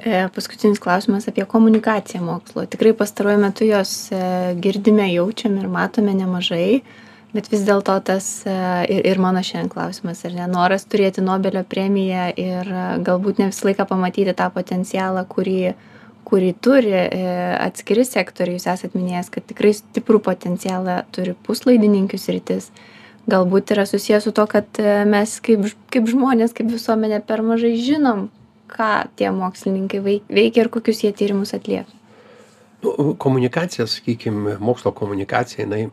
E, 0.00 0.28
paskutinis 0.32 0.80
klausimas 0.80 1.28
apie 1.28 1.44
komunikaciją 1.44 2.22
mokslo. 2.24 2.64
Tikrai 2.66 2.94
pastaruoju 2.96 3.38
metu 3.42 3.66
jos 3.68 4.08
e, 4.12 4.54
girdime, 4.56 5.10
jaučiam 5.12 5.58
ir 5.60 5.68
matome 5.68 6.14
nemažai, 6.16 6.80
bet 7.34 7.50
vis 7.52 7.66
dėlto 7.66 7.98
tas 8.08 8.46
e, 8.48 8.54
ir, 8.88 9.04
ir 9.12 9.20
mano 9.20 9.42
šiandien 9.44 9.68
klausimas, 9.72 10.24
ar 10.24 10.38
ne, 10.38 10.46
noras 10.48 10.88
turėti 10.88 11.20
Nobelio 11.24 11.66
premiją 11.68 12.30
ir 12.40 12.72
galbūt 13.04 13.42
ne 13.42 13.50
visą 13.50 13.68
laiką 13.68 13.84
pamatyti 13.90 14.34
tą 14.38 14.48
potencialą, 14.54 15.26
kurį, 15.28 15.74
kurį 16.24 16.54
turi 16.64 16.96
atskiri 17.60 18.06
sektoriai. 18.08 18.56
Jūs 18.56 18.70
esate 18.72 18.96
minėjęs, 18.96 19.28
kad 19.34 19.44
tikrai 19.52 19.74
stiprų 19.76 20.22
potencialą 20.24 21.02
turi 21.12 21.36
puslaidininkius 21.44 22.30
rytis 22.32 22.72
galbūt 23.30 23.74
yra 23.76 23.84
susijęs 23.86 24.24
su 24.26 24.32
to, 24.34 24.46
kad 24.48 24.80
mes 25.06 25.36
kaip, 25.44 25.68
kaip 25.92 26.08
žmonės, 26.08 26.54
kaip 26.56 26.70
visuomenė 26.72 27.20
per 27.28 27.44
mažai 27.46 27.76
žinom, 27.78 28.30
ką 28.70 28.90
tie 29.18 29.30
mokslininkai 29.34 30.00
veikia 30.04 30.64
ir 30.64 30.70
kokius 30.72 31.04
jie 31.04 31.12
tyrimus 31.16 31.54
atlieka? 31.56 31.90
Nu, 32.80 33.12
komunikacija, 33.20 33.84
sakykime, 33.90 34.56
mokslo 34.64 34.92
komunikacija, 34.96 35.66
jinai, 35.66 35.90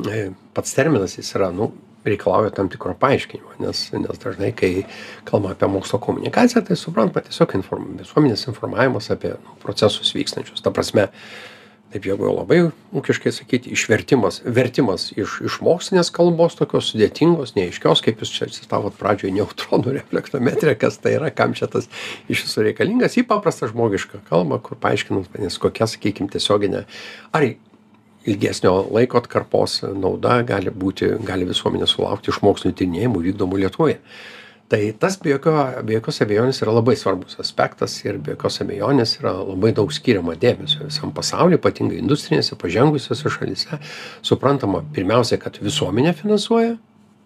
pats 0.56 0.76
terminas 0.76 1.18
jis 1.18 1.34
yra, 1.36 1.50
nu, 1.52 1.68
reikalauja 2.04 2.54
tam 2.56 2.70
tikro 2.72 2.94
paaiškinimo, 2.96 3.58
nes, 3.60 3.82
nes 3.92 4.20
dažnai, 4.22 4.54
kai 4.56 4.86
kalbame 5.28 5.52
apie 5.52 5.68
mokslo 5.68 6.00
komunikaciją, 6.00 6.62
tai 6.64 6.78
suprantama 6.80 7.26
tiesiog 7.26 7.58
inform, 7.58 7.90
visuomenės 8.00 8.46
informavimas 8.48 9.10
apie 9.12 9.34
nu, 9.36 9.58
procesus 9.60 10.14
vykstančius. 10.16 10.64
Ta 10.64 10.72
prasme, 10.72 11.10
uh, 11.10 11.59
taip 11.90 12.06
jeigu 12.06 12.26
jau 12.28 12.34
labai 12.34 12.58
ūkiškai 12.96 13.32
sakyti 13.34 13.72
išvertimas 13.74 14.40
vertimas 14.46 15.08
iš 15.18 15.38
iš 15.46 15.58
mokslinės 15.66 16.12
kalbos 16.14 16.56
tokios 16.58 16.92
sudėtingos 16.92 17.56
neaiškios 17.56 18.02
kaip 18.06 18.22
jūs 18.22 18.34
čia 18.34 18.50
citavot 18.54 18.94
pradžioj 18.98 19.34
neutronų 19.34 19.94
reflektometrija 19.98 20.76
kas 20.78 21.00
tai 21.02 21.16
yra 21.18 21.32
kam 21.34 21.56
čia 21.58 21.70
tas 21.72 21.90
iš 22.30 22.44
viso 22.46 22.66
reikalingas 22.66 23.18
į 23.18 23.26
paprastą 23.30 23.70
žmogišką 23.72 24.22
kalbą 24.30 24.60
kur 24.62 24.78
paaiškinant 24.82 25.32
vadinasi 25.32 25.62
kokia 25.62 25.90
sakykim 25.90 26.30
tiesioginė 26.30 26.84
ar 27.34 27.48
ilgesnio 28.30 28.74
laiko 28.92 29.18
atkarpos 29.18 29.80
nauda 29.96 30.40
gali 30.46 30.70
būti 30.70 31.14
gali 31.26 31.48
visuomenė 31.48 31.88
sulaukti 31.90 32.30
iš 32.30 32.42
mokslinių 32.44 32.76
tyrinėjimų 32.76 33.24
vykdomų 33.30 33.64
lietuvoje 33.64 33.98
tai 34.70 34.92
tas 34.92 35.16
be 35.18 35.32
jokio 35.34 35.54
be 35.82 35.96
jokios 35.96 36.20
abejonės 36.22 36.60
yra 36.62 36.74
labai 36.76 36.94
svarbus 36.98 37.40
aspektas 37.42 37.96
ir 38.04 38.20
be 38.22 38.36
jokios 38.36 38.60
abejonės 38.62 39.16
yra 39.18 39.32
labai 39.40 39.72
daug 39.74 39.90
skiriama 39.90 40.36
dėmesio 40.38 40.86
visam 40.86 41.10
pasauly 41.14 41.58
ypatingai 41.58 41.98
industrinėse 41.98 42.54
pažengusiose 42.60 43.32
šalyse. 43.34 43.80
Suprantama 44.22 44.84
pirmiausia 44.94 45.40
kad 45.42 45.58
visuomenė 45.64 46.14
finansuoja 46.14 46.76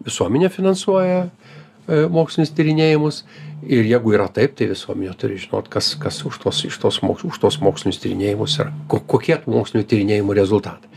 visuomenė 0.05 0.49
finansuoja 0.53 1.19
e, 1.25 2.05
mokslinius 2.11 2.53
tyrinėjimus. 2.57 3.21
Ir 3.65 3.87
jeigu 3.87 4.13
yra 4.13 4.27
taip 4.29 4.57
tai 4.57 4.67
visuomenė 4.69 5.13
turi 5.17 5.37
žinot 5.41 5.69
kas 5.73 5.93
kas 6.01 6.19
už 6.27 6.41
tos 6.43 6.63
iš 6.67 6.79
tos 6.81 6.99
moks 7.05 7.25
už 7.29 7.39
tuos 7.41 7.59
mokslinius 7.61 8.01
tyrinėjimus 8.03 8.57
yra 8.61 8.73
ko 8.91 8.99
kokie 9.13 9.37
tų 9.41 9.53
mokslinių 9.53 9.87
tyrinėjimų 9.93 10.35
rezultatai. 10.37 10.89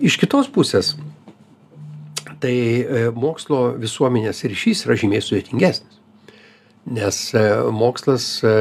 Iš 0.00 0.16
kitos 0.20 0.48
pusės 0.52 0.94
tai 2.42 2.54
e, 2.54 3.06
mokslo 3.14 3.70
visuomenės 3.80 4.44
ryšys 4.46 4.84
yra 4.86 4.96
žymiai 5.00 5.24
sudėtingesnis. 5.24 5.98
Nes 6.90 7.18
e, 7.36 7.42
mokslas 7.74 8.28
e, 8.44 8.52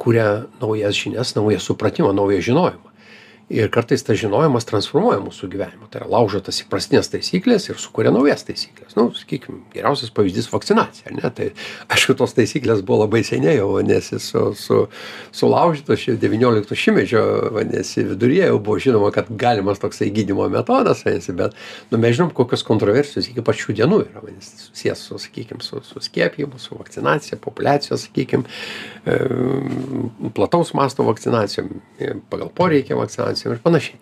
kuria 0.00 0.46
naujas 0.60 0.98
žinias, 0.98 1.34
naują 1.38 1.62
supratimą, 1.62 2.12
naują 2.16 2.44
žinojimą 2.50 2.95
ir 3.50 3.70
kartais 3.70 4.02
tas 4.02 4.18
žinojimas 4.18 4.66
transformuoja 4.66 5.20
mūsų 5.22 5.50
gyvenimą. 5.52 5.86
Tai 5.90 6.02
yra 6.02 6.10
laužo 6.16 6.40
tas 6.42 6.58
įprastines 6.64 7.10
taisykles 7.12 7.68
ir 7.70 7.78
sukuria 7.78 8.10
naujas 8.14 8.42
taisykles 8.48 8.96
nu 8.96 9.10
sakykim 9.14 9.60
geriausias 9.74 10.10
pavyzdys 10.16 10.48
vakcinacija 10.50 11.10
ar 11.10 11.16
ne? 11.18 11.30
Tai 11.36 11.48
aišku 11.92 12.16
tos 12.18 12.34
taisyklės 12.36 12.82
buvo 12.86 13.04
labai 13.04 13.22
seniai 13.26 13.58
jau 13.58 13.68
vadinasi 13.74 14.18
su 14.22 14.42
su 14.58 14.78
sulaužytos 15.36 16.02
čia 16.02 16.16
devyniolikto 16.20 16.74
šimtmečio 16.74 17.22
vadinasi 17.54 18.06
viduryje 18.10 18.48
jau 18.50 18.58
buvo 18.58 18.78
žinoma 18.82 19.12
kad 19.14 19.28
galimas 19.30 19.78
toksai 19.82 20.10
gydymo 20.16 20.48
metodas 20.52 21.04
vadinasi 21.06 21.36
bet 21.36 21.54
nu 21.92 22.00
mes 22.02 22.16
žinom 22.16 22.32
kokios 22.34 22.64
kontroversijos 22.66 23.30
iki 23.30 23.44
pat 23.46 23.60
šių 23.60 23.76
dienų 23.82 24.00
yra 24.08 24.24
vadinasi 24.24 24.58
susiję 24.64 24.96
su 24.98 25.20
sakykim 25.22 25.60
su 25.60 25.82
su 25.84 26.02
skiepijimu 26.08 26.58
su 26.58 26.78
vakcinacija 26.78 27.38
populiacijos 27.38 28.08
sakykim 28.08 28.46
e, 29.04 29.18
plataus 30.34 30.72
masto 30.74 31.04
vakcinacijom 31.06 31.68
pagal 32.32 32.50
poreikį 32.56 32.96
vakcinacijos 32.96 33.35
finansinėm 33.36 33.56
ir 33.56 33.62
panašiai. 33.62 34.00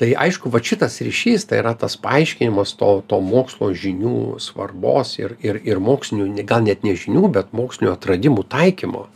Tai 0.00 0.08
aišku, 0.16 0.50
va 0.50 0.58
šitas 0.58 1.00
ryšys, 1.04 1.44
tai 1.46 1.60
yra 1.60 1.74
tas 1.76 1.96
paaiškinimas 2.00 2.74
to, 2.80 3.02
to 3.06 3.20
mokslo 3.20 3.70
žinių 3.76 4.40
svarbos 4.40 5.18
ir, 5.20 5.36
ir, 5.44 5.60
ir 5.62 5.78
mokslinių, 5.78 6.42
gal 6.48 6.64
net 6.64 6.82
ne 6.82 6.96
žinių, 6.96 7.28
bet 7.30 7.52
mokslinio 7.52 7.92
atradimų 7.92 8.46
taikymo 8.48 9.06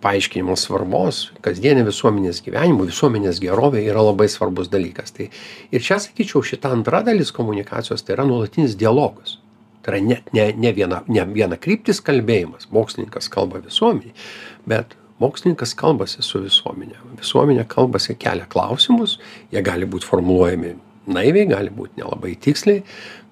paaiškinimo 0.00 0.56
svarbos 0.56 1.26
kasdienė 1.44 1.84
visuomenės 1.84 2.40
gyvenimo, 2.40 2.86
visuomenės 2.88 3.42
gerovė 3.44 3.84
yra 3.84 4.00
labai 4.06 4.30
svarbus 4.32 4.72
dalykas. 4.72 5.12
Tai 5.12 5.28
ir 5.28 5.84
čia 5.84 6.00
sakyčiau, 6.00 6.40
šita 6.40 6.72
antra 6.72 7.02
dalis 7.04 7.30
komunikacijos 7.36 8.00
tai 8.02 8.16
yra 8.16 8.24
nuolatinis 8.24 8.78
dialogas. 8.80 9.36
Tai 9.84 9.92
yra 9.92 10.00
net 10.06 10.32
ne, 10.32 10.48
ne, 10.56 10.72
viena, 10.72 11.04
ne 11.12 11.26
viena 11.28 11.60
kryptis 11.60 12.00
kalbėjimas, 12.00 12.70
mokslininkas 12.72 13.28
kalba 13.28 13.60
visuomeniai, 13.60 14.16
bet 14.64 14.96
mokslininkas 15.20 15.74
kalbasi 15.78 16.24
su 16.26 16.42
visuomene 16.44 16.98
visuomenė 17.20 17.66
kalbasi 17.70 18.16
kelia 18.20 18.48
klausimus 18.50 19.18
jie 19.52 19.62
gali 19.64 19.88
būt 19.90 20.06
formuluojami 20.08 20.76
naiviai 21.10 21.48
gali 21.48 21.72
būt 21.74 21.96
nelabai 21.98 22.34
tiksliai 22.44 22.82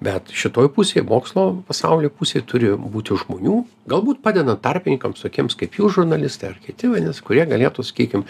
bet 0.03 0.31
šitoj 0.41 0.71
pusėj 0.75 1.03
mokslo 1.07 1.45
pasaulio 1.67 2.11
pusėj 2.13 2.43
turi 2.49 2.71
būti 2.95 3.17
žmonių 3.23 3.59
galbūt 3.91 4.23
padedant 4.25 4.61
tarpininkams 4.63 5.23
tokiems 5.25 5.57
kaip 5.59 5.77
jūs 5.79 5.97
žurnalistai 5.99 6.53
ar 6.53 6.59
kiti 6.65 6.89
vadinasi 6.91 7.25
kurie 7.25 7.45
galėtų 7.49 7.85
sakykim 7.85 8.25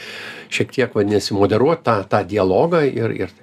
šiek 0.51 0.75
tiek 0.75 0.95
vadinasi 0.95 1.37
moderuot 1.37 1.83
tą 1.87 2.01
tą 2.11 2.23
dialogą 2.27 2.83
ir 2.89 3.15
ir 3.23 3.35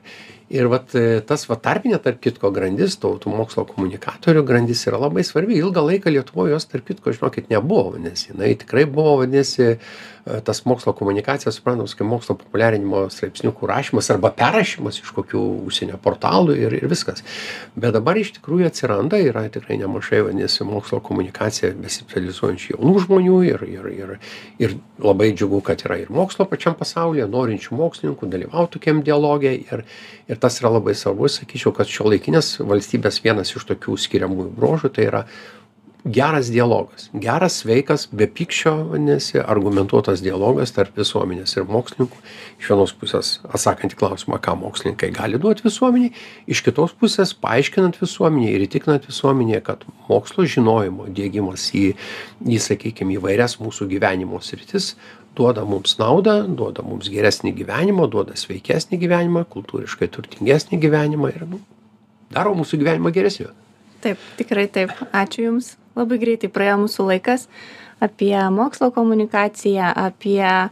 ir 0.52 0.68
vat 0.70 0.94
e, 0.94 1.20
tas 1.26 1.42
va 1.50 1.56
tarpinė 1.62 1.98
tarp 2.02 2.20
kitko 2.22 2.52
grandis 2.54 2.96
tų 3.02 3.16
tų 3.22 3.32
mokslo 3.34 3.66
komunikatorių 3.68 4.44
grandis 4.46 4.84
yra 4.86 5.00
labai 5.02 5.24
svarbi. 5.26 5.58
Ilgą 5.58 5.82
laiką 5.88 6.12
lietuvoj 6.14 6.52
jos 6.54 6.68
tarp 6.70 6.86
kitko 6.90 7.14
žinokit 7.16 7.50
nebuvo 7.50 7.98
nes 7.98 8.28
jinai 8.28 8.54
tikrai 8.60 8.86
buvo 8.90 9.16
vadinasi 9.22 9.64
e, 9.66 9.78
tas 10.44 10.64
mokslo 10.66 10.92
komunikacija 10.92 11.52
suprantamas 11.52 11.94
kaip 11.94 12.08
mokslo 12.10 12.34
populiarinimo 12.40 13.04
straipsniukų 13.14 13.68
rašymas 13.70 14.10
arba 14.10 14.32
perrašymas 14.34 14.98
iš 14.98 15.12
kokių 15.14 15.42
užsienio 15.68 16.00
portalų 16.02 16.56
ir 16.58 16.74
ir 16.80 16.88
viskas. 16.90 17.22
Bet 17.76 17.94
dabar 17.94 18.18
iš 18.18 18.32
tikrųjų 18.38 18.66
atsiranda 18.66 19.20
yra 19.22 19.44
tikrai 19.52 19.78
nemažai 19.78 20.24
vadinasi 20.26 20.66
mokslo 20.66 20.98
komunikacija 21.06 21.70
besispecializuojančių 21.78 22.74
jaunų 22.74 23.04
žmonių 23.06 23.38
ir 23.52 23.66
ir 23.70 23.90
ir 23.92 24.14
ir 24.58 24.76
labai 24.98 25.30
džiugu 25.32 25.62
kad 25.62 25.86
yra 25.86 26.00
ir 26.02 26.10
mokslo 26.10 26.48
pačiam 26.50 26.74
pasaulyje 26.78 27.28
norinčių 27.30 27.78
mokslininkų 27.78 28.30
dalyvaut 28.32 28.74
tokiam 28.74 29.04
dialoge 29.06 29.54
ir 29.60 29.84
ir 30.26 30.42
tas 30.42 30.58
yra 30.60 30.74
labai 30.74 30.96
svarbu. 30.98 31.30
Sakyčiau 31.30 31.70
kad 31.76 31.86
šiuolaikinės 31.90 32.56
valstybės 32.66 33.22
vienas 33.22 33.54
iš 33.54 33.66
tokių 33.70 33.94
skiriamųjų 34.00 34.50
bruožų 34.58 34.90
tai 34.96 35.06
yra 35.06 35.22
geras 36.06 36.50
dialogas 36.50 37.10
geras 37.12 37.52
sveikas 37.60 38.06
be 38.12 38.26
pykčio 38.26 38.72
vadinasi 38.90 39.40
argumentuotas 39.42 40.20
dialogas 40.22 40.70
tarp 40.76 40.94
visuomenės 41.00 41.56
ir 41.58 41.66
mokslininkų 41.66 42.20
iš 42.60 42.68
vienos 42.70 42.92
pusės 43.00 43.30
atsakant 43.50 43.96
į 43.96 43.98
klausimą 43.98 44.38
ką 44.44 44.54
mokslininkai 44.60 45.10
gali 45.16 45.40
duot 45.42 45.64
visuomenei 45.64 46.12
iš 46.46 46.62
kitos 46.62 46.94
pusės 47.00 47.34
paaiškinant 47.42 47.98
visuomenei 47.98 48.54
ir 48.54 48.66
įtikinant 48.68 49.08
visuomenę 49.10 49.60
kad 49.66 49.82
mokslo 50.06 50.46
žinojimo 50.46 51.08
diegimas 51.10 51.68
į 51.74 51.86
į 52.46 52.60
sakykim 52.62 53.10
įvairias 53.18 53.58
mūsų 53.58 53.90
gyvenimo 53.90 54.38
sritis 54.38 54.94
duoda 55.34 55.66
mums 55.66 55.98
naudą 55.98 56.44
duoda 56.46 56.86
mums 56.86 57.10
geresnį 57.10 57.56
gyvenimą 57.58 58.06
duoda 58.14 58.38
sveikesnį 58.38 59.02
gyvenimą 59.02 59.42
kultūriškai 59.50 60.12
turtingesnį 60.14 60.78
gyvenimą 60.86 61.34
ir 61.34 61.48
nu 61.50 61.62
daro 62.30 62.54
mūsų 62.54 62.78
gyvenimą 62.84 63.10
geresniu 63.16 63.50
Taip, 64.06 64.20
tikrai 64.38 64.68
taip. 64.70 64.92
Ačiū 65.16 65.48
Jums. 65.48 65.74
Labai 65.96 66.18
greitai 66.20 66.50
praėjo 66.52 66.76
mūsų 66.84 67.04
laikas 67.08 67.46
apie 68.04 68.36
mokslo 68.52 68.90
komunikaciją, 68.92 69.88
apie 69.96 70.44
e, 70.44 70.68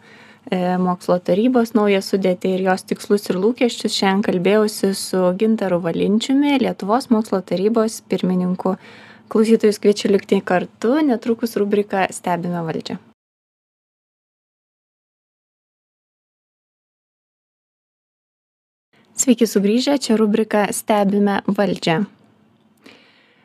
mokslo 0.76 1.16
tarybos 1.24 1.72
naują 1.72 2.02
sudėtį 2.04 2.50
ir 2.58 2.64
jos 2.66 2.84
tikslus 2.90 3.30
ir 3.32 3.38
lūkesčius. 3.40 3.96
Šiandien 3.96 4.24
kalbėjausi 4.26 4.92
su 4.98 5.22
Gintaru 5.40 5.80
Valinčiumi, 5.84 6.58
Lietuvos 6.60 7.08
mokslo 7.14 7.40
tarybos 7.40 8.02
pirmininku. 8.10 8.76
Klausytojus 9.32 9.80
kviečiu 9.80 10.10
likti 10.12 10.42
kartu, 10.44 10.98
netrukus 11.00 11.56
rubrika 11.56 12.04
Stebime 12.12 12.60
valdžią. 12.66 12.98
Sveiki 19.14 19.48
sugrįžę, 19.48 19.96
čia 20.04 20.18
rubrika 20.20 20.66
Stebime 20.74 21.40
valdžią 21.48 22.02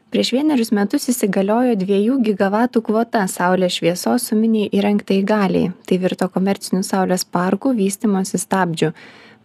prieš 0.09 0.33
vienerius 0.33 0.71
metus 0.73 1.07
įsigaliojo 1.11 1.77
dviejų 1.79 2.17
gigavatų 2.25 2.81
kvota 2.89 3.23
saulės 3.29 3.77
šviesos 3.79 4.25
suminei 4.29 4.69
įrengtai 4.73 5.21
galiai. 5.25 5.71
Tai 5.85 5.97
virto 6.01 6.29
komerciniu 6.33 6.83
saulės 6.85 7.25
parkų 7.25 7.75
vystymosi 7.77 8.41
stabdžiu. 8.41 8.91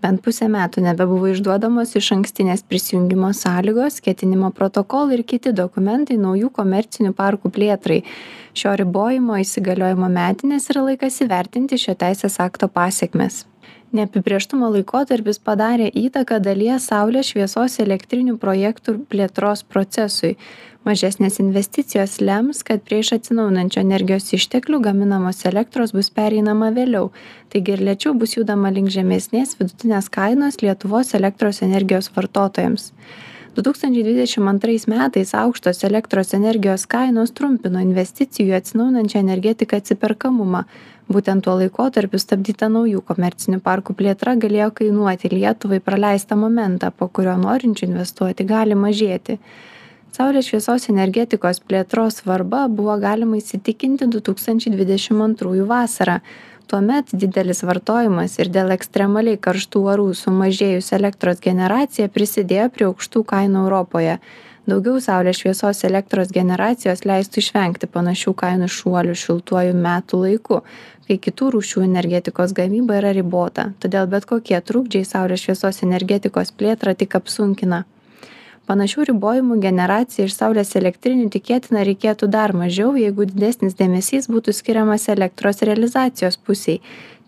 Bent 0.04 0.20
pusę 0.24 0.50
metų 0.52 0.82
nebebuvo 0.84 1.30
išduodamos 1.32 1.94
išankstinės 1.96 2.66
prisijungimo 2.68 3.30
sąlygos 3.36 4.02
ketinimo 4.04 4.50
protokolai 4.52 5.20
ir 5.20 5.24
kiti 5.24 5.54
dokumentai 5.56 6.18
naujų 6.20 6.50
komercinių 6.58 7.14
parkų 7.16 7.52
plėtrai. 7.54 8.02
Šio 8.52 8.76
ribojimo 8.82 9.40
įsigaliojimo 9.40 10.12
metinės 10.12 10.68
yra 10.74 10.84
laikas 10.90 11.22
įvertinti 11.24 11.80
šio 11.80 11.96
teisės 12.04 12.40
akto 12.44 12.68
pasekmes 12.68 13.44
neapibrėžtumo 13.94 14.68
laikotarpis 14.74 15.40
padarė 15.42 15.88
įtaką 15.88 16.40
dalies 16.42 16.88
saulės 16.90 17.30
šviesos 17.32 17.78
elektrinių 17.84 18.36
projektų 18.42 18.98
plėtros 19.10 19.64
procesui. 19.64 20.34
Mažesnės 20.84 21.38
investicijos 21.40 22.18
lems 22.20 22.60
kad 22.68 22.82
prie 22.84 22.98
iš 23.00 23.14
atsinaujinančių 23.16 23.80
energijos 23.80 24.28
išteklių 24.36 24.82
gaminamos 24.84 25.40
elektros 25.48 25.94
bus 25.96 26.10
pereinama 26.12 26.68
vėliau. 26.76 27.08
Taigi 27.54 27.72
ir 27.76 27.84
lėčiau 27.88 28.12
bus 28.20 28.36
judama 28.36 28.72
link 28.74 28.92
žemesnės 28.92 29.56
vidutinės 29.60 30.10
kainos 30.12 30.60
lietuvos 30.60 31.14
elektros 31.16 31.62
energijos 31.64 32.10
vartotojams 32.12 32.90
du 33.54 33.62
tūkstančiai 33.62 34.02
dvidešim 34.02 34.48
antrais 34.50 34.88
metais 34.90 35.30
aukštos 35.38 35.84
elektros 35.86 36.32
energijos 36.34 36.88
kainos 36.90 37.30
trumpino 37.38 37.78
investicijų 37.84 38.50
į 38.50 38.56
atsinaujinančią 38.58 39.20
energetiką 39.22 39.78
atsiperkamumą. 39.78 40.64
Būtent 41.06 41.44
tuo 41.46 41.54
laikotarpiu 41.60 42.18
stabdyta 42.18 42.66
naujų 42.72 43.04
komercinių 43.06 43.60
parkų 43.62 43.94
plėtra 44.00 44.34
galėjo 44.40 44.72
kainuoti 44.80 45.30
lietuvai 45.30 45.78
praleistą 45.84 46.38
momentą 46.40 46.90
po 46.90 47.06
kurio 47.06 47.36
norinčių 47.38 47.86
investuoti 47.92 48.46
gali 48.48 48.74
mažėti. 48.74 49.38
Saulės 50.14 50.48
šviesos 50.50 50.88
energetikos 50.90 51.60
plėtros 51.62 52.22
svarba 52.22 52.64
buvo 52.70 52.96
galima 53.02 53.38
įsitikinti 53.38 54.10
du 54.10 54.22
tūkstančiai 54.24 54.74
dvidešim 54.74 55.22
antrųjų 55.28 55.68
vasarą 55.70 56.20
tuomet 56.70 57.12
didelis 57.12 57.62
vartojimas 57.66 58.38
ir 58.42 58.50
dėl 58.54 58.72
ekstremaliai 58.74 59.40
karštų 59.46 59.84
orų 59.92 60.08
sumažėjusi 60.18 60.96
elektros 60.98 61.42
generacija 61.44 62.08
prisidėjo 62.08 62.66
prie 62.74 62.88
aukštų 62.88 63.24
kainų 63.34 63.62
europoje. 63.66 64.18
Daugiau 64.64 64.96
saulės 65.04 65.42
šviesos 65.42 65.84
elektros 65.84 66.32
generacijos 66.32 67.04
leistų 67.04 67.42
išvengti 67.42 67.90
panašių 67.96 68.32
kainų 68.42 68.68
šuolių 68.72 69.16
šiltuoju 69.22 69.74
metų 69.76 70.22
laiku 70.24 70.62
kai 71.04 71.18
kitų 71.20 71.50
rūšių 71.54 71.84
energetikos 71.84 72.54
gamyba 72.56 72.96
yra 73.00 73.12
ribota. 73.12 73.70
Todėl 73.80 74.08
bet 74.08 74.24
kokie 74.28 74.60
trukdžiai 74.60 75.04
saulės 75.04 75.44
šviesos 75.44 75.82
energetikos 75.84 76.54
plėtrą 76.56 76.96
tik 76.96 77.18
apsunkina 77.20 77.84
panašių 78.68 79.04
ribojimų 79.10 79.58
generacijai 79.62 80.28
iš 80.28 80.36
saulės 80.38 80.72
elektrinių 80.80 81.28
tikėtina 81.34 81.82
reikėtų 81.88 82.28
dar 82.32 82.54
mažiau 82.56 82.94
jeigu 82.98 83.26
didesnis 83.30 83.76
dėmesys 83.80 84.30
būtų 84.32 84.54
skiriamas 84.56 85.08
elektros 85.12 85.60
realizacijos 85.68 86.38
pusei 86.46 86.80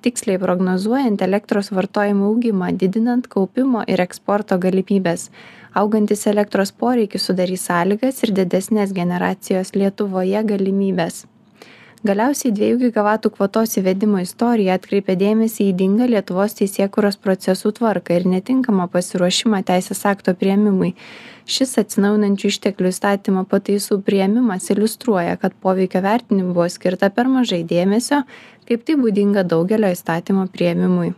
tiksliai 0.06 0.40
prognozuojant 0.40 1.22
elektros 1.28 1.72
vartojimo 1.76 2.30
augimą 2.32 2.72
didinant 2.82 3.28
kaupimo 3.36 3.84
ir 3.86 4.02
eksporto 4.08 4.58
galimybes 4.66 5.28
augantis 5.76 6.26
elektros 6.32 6.72
poreikis 6.72 7.28
sudarys 7.28 7.68
sąlygas 7.68 8.22
ir 8.24 8.36
didesnės 8.40 8.96
generacijos 8.96 9.74
lietuvoje 9.76 10.44
galimybes 10.52 11.24
galiausiai 12.04 12.52
dviejų 12.52 12.78
gigavatų 12.86 13.30
kvotos 13.36 13.76
įvedimo 13.80 14.20
istorija 14.20 14.76
atkreipia 14.76 15.16
dėmesį 15.16 15.64
į 15.64 15.68
ydingą 15.72 16.08
lietuvos 16.12 16.56
teisėkūros 16.58 17.16
procesų 17.22 17.72
tvarką 17.78 18.18
ir 18.18 18.28
netinkamą 18.28 18.88
pasiruošimą 18.92 19.62
teisės 19.66 20.04
akto 20.10 20.34
priėmimui. 20.36 20.94
Šis 21.46 21.76
atsinaujinančių 21.82 22.50
išteklių 22.52 22.90
įstatymo 22.92 23.44
pataisų 23.50 24.00
priėmimas 24.06 24.70
iliustruoja 24.74 25.36
kad 25.40 25.54
poveikio 25.62 26.02
vertinimui 26.04 26.52
buvo 26.52 26.66
skirta 26.72 27.10
per 27.10 27.30
mažai 27.30 27.62
dėmesio 27.62 28.24
kaip 28.66 28.82
tai 28.84 28.98
būdinga 28.98 29.46
daugelio 29.46 29.92
įstatymų 29.94 30.50
priėmimui 30.52 31.14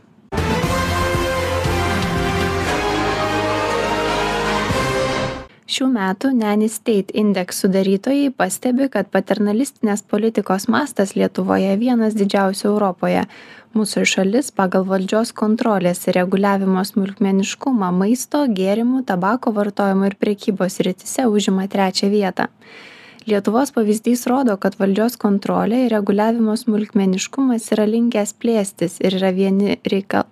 šių 5.69 5.87
metų 5.93 6.33
Nanny 6.37 6.69
State 6.73 7.15
Index 7.19 7.61
sudarytojai 7.63 8.33
pastebi, 8.33 8.89
kad 8.93 9.11
paternalistinės 9.13 10.03
politikos 10.09 10.67
mastas 10.73 11.15
Lietuvoje 11.19 11.75
vienas 11.81 12.17
didžiausių 12.17 12.71
Europoje. 12.71 13.27
Mūsų 13.77 14.05
šalis 14.09 14.49
pagal 14.57 14.87
valdžios 14.89 15.35
kontrolės 15.37 16.07
ir 16.09 16.17
reguliavimo 16.17 16.85
smulkmeniškumą 16.89 17.91
maisto, 17.93 18.47
gėrimų, 18.49 19.03
tabako 19.11 19.53
vartojimo 19.59 20.09
ir 20.09 20.17
priekybos 20.17 20.81
rytise 20.87 21.29
užima 21.29 21.69
trečią 21.69 22.09
vietą. 22.15 22.49
Lietuvos 23.29 23.75
pavyzdys 23.77 24.25
rodo, 24.31 24.57
kad 24.57 24.79
valdžios 24.81 25.21
kontrolė 25.21 25.85
ir 25.85 25.93
reguliavimo 25.99 26.57
smulkmeniškumas 26.57 27.69
yra 27.77 27.85
linkęs 27.85 28.33
plėstis 28.41 28.99
ir 29.05 29.21
yra 29.21 29.35
vieni 29.37 29.77
reikal 29.85 30.31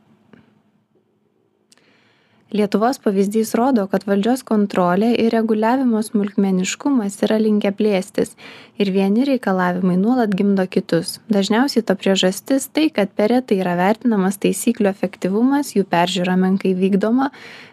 lietuvos 2.55 2.99
pavyzdys 3.03 3.55
rodo 3.59 3.87
kad 3.91 4.05
valdžios 4.07 4.45
kontrolė 4.47 5.09
ir 5.19 5.35
reguliavimo 5.35 6.03
smulkmeniškumas 6.05 7.19
yra 7.27 7.41
linkę 7.43 7.73
plėstis 7.75 8.37
ir 8.79 8.93
vieni 8.95 9.27
reikalavimai 9.27 9.97
nuolat 9.99 10.35
gimdo 10.37 10.67
kitus. 10.71 11.19
Dažniausiai 11.33 11.83
to 11.87 11.97
priežastis 11.99 12.69
tai 12.71 12.87
kad 12.95 13.11
per 13.19 13.33
retai 13.35 13.59
yra 13.65 13.75
vertinamas 13.79 14.39
taisyklių 14.43 14.93
efektyvumas 14.93 15.75
jų 15.75 15.87
peržiūra 15.91 16.39
menkai 16.39 16.77
vykdoma 16.79 17.33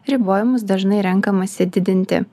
ribojimus 0.10 0.66
dažnai 0.66 1.04
renkamasi 1.06 1.70
didinti 1.70 2.24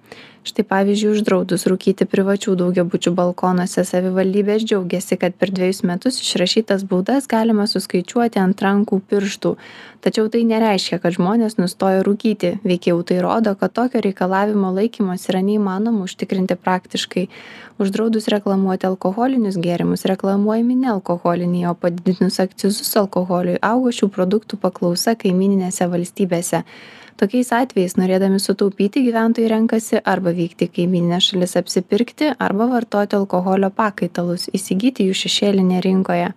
štai 0.40 0.64
pavyzdžiui 0.64 1.10
uždraudus 1.18 1.66
rūkyti 1.68 2.06
privačių 2.08 2.54
daugiabučių 2.56 3.12
balkonuose 3.12 3.84
savivaldybės 3.84 4.64
džiaugiasi 4.64 5.18
kad 5.20 5.34
per 5.36 5.52
dvejus 5.52 5.82
metus 5.84 6.20
išrašytas 6.22 6.86
baudas 6.88 7.28
galima 7.28 7.66
suskaičiuoti 7.68 8.40
ant 8.40 8.62
rankų 8.64 9.02
pirštų. 9.10 9.52
Tačiau 10.00 10.30
tai 10.32 10.46
nereiškia 10.48 10.96
kad 11.02 11.12
žmonės 11.12 11.58
nustojo 11.60 12.00
rūkyti. 12.06 12.54
Veikiau 12.64 13.02
tai 13.04 13.18
rodo 13.20 13.52
kad 13.60 13.74
tokio 13.76 14.00
reikalavimo 14.00 14.70
laikymosi 14.78 15.28
yra 15.28 15.42
neįmanoma 15.44 16.06
užtikrinti 16.08 16.56
praktiškai. 16.56 17.26
Uždraudus 17.80 18.30
reklamuoti 18.32 18.88
alkoholinius 18.88 19.60
gėrimus 19.60 20.06
reklamuojami 20.08 20.78
nealkoholiniai 20.86 21.68
o 21.68 21.74
padidinus 21.76 22.40
akcizus 22.40 22.96
alkoholiui 22.96 23.60
auga 23.60 23.92
šių 23.92 24.08
produktų 24.16 24.56
paklausa 24.64 25.16
kaimyninėse 25.20 25.88
valstybėse 25.92 26.64
tokiais 27.20 27.50
atvejais 27.52 27.96
norėdami 28.00 28.40
sutaupyti 28.40 29.02
gyventojai 29.04 29.50
renkasi 29.52 30.00
arba 30.08 30.32
vykti 30.36 30.68
į 30.68 30.74
kaimynines 30.78 31.30
šalis 31.30 31.56
apsipirkti 31.60 32.30
arba 32.40 32.68
vartoti 32.70 33.18
alkoholio 33.18 33.68
pakaitalus 33.76 34.48
įsigyti 34.56 35.08
jų 35.08 35.16
šešėlinėje 35.24 35.82
rinkoje. 35.88 36.30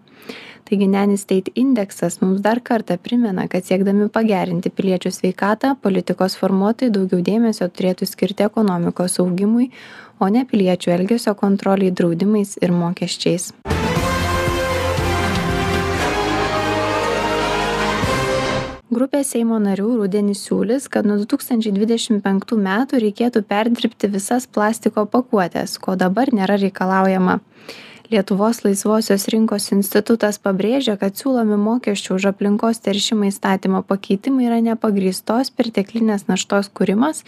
Taigi 0.63 0.87
neni 0.87 1.17
steit 1.19 1.49
indeksas 1.59 2.19
mums 2.21 2.41
dar 2.43 2.61
kartą 2.63 2.97
primena 2.97 3.47
kad 3.51 3.67
siekdami 3.67 4.07
pagerinti 4.11 4.71
piliečių 4.71 5.11
sveikatą 5.11 5.75
politikos 5.83 6.37
formuotojai 6.39 6.93
daugiau 6.95 7.23
dėmesio 7.23 7.67
turėtų 7.67 8.07
skirti 8.09 8.47
ekonomikos 8.47 9.19
augimui 9.23 9.69
o 10.19 10.31
ne 10.31 10.45
piliečių 10.47 10.95
elgesio 10.97 11.35
kontrolei 11.39 11.91
draudimais 11.91 12.55
ir 12.61 12.75
mokesčiais 12.75 13.51
grupė 18.95 19.23
seimo 19.27 19.58
narių 19.62 19.89
rudenį 20.01 20.36
siūlys 20.38 20.88
kad 20.93 21.08
nuo 21.10 21.17
du 21.21 21.25
tūkstančiai 21.34 21.73
dvidešim 21.75 22.21
penktų 22.25 22.60
metų 22.67 23.01
reikėtų 23.03 23.43
perdirbti 23.49 24.10
visas 24.13 24.47
plastiko 24.47 25.06
pakuotes 25.15 25.79
ko 25.84 25.97
dabar 25.99 26.32
nėra 26.36 26.60
reikalaujama 26.62 27.39
lietuvos 28.13 28.60
laisvosios 28.62 29.23
rinkos 29.34 29.71
institutas 29.73 30.38
pabrėžia 30.38 30.93
kad 31.02 31.17
siūlomi 31.17 31.56
mokesčių 31.58 32.17
už 32.19 32.28
aplinkos 32.30 32.82
teršimą 32.86 33.32
įstatymo 33.32 33.80
pakeitimai 33.89 34.45
yra 34.45 34.60
nepagrįstos 34.62 35.49
perteklinės 35.58 36.28
naštos 36.28 36.69
kūrimas 36.78 37.23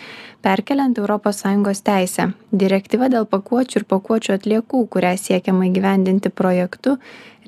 perkeliant 0.45 0.99
europos 1.01 1.39
sąjungos 1.41 1.81
teisę. 1.87 2.27
Direktyva 2.63 3.09
dėl 3.09 3.25
pakuočių 3.31 3.81
ir 3.81 3.85
pakuočių 3.93 4.35
atliekų 4.35 4.83
kurią 4.93 5.15
siekiama 5.21 5.71
įgyvendinti 5.71 6.29
projektu 6.41 6.99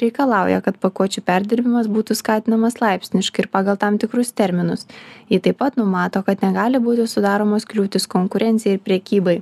reikalauja 0.02 0.64
kad 0.66 0.80
pakuočių 0.82 1.22
perdirbimas 1.28 1.92
būtų 1.94 2.18
skatinamas 2.18 2.80
laipsniškai 2.82 3.46
ir 3.46 3.52
pagal 3.54 3.78
tam 3.78 4.00
tikrus 4.02 4.34
terminus. 4.34 4.88
Ji 5.30 5.44
taip 5.46 5.62
pat 5.62 5.78
numato 5.78 6.24
kad 6.26 6.42
negali 6.42 6.82
būti 6.82 7.06
sudaromos 7.06 7.70
kliūtys 7.70 8.10
konkurencijai 8.10 8.80
ir 8.80 8.84
prekybai 8.90 9.38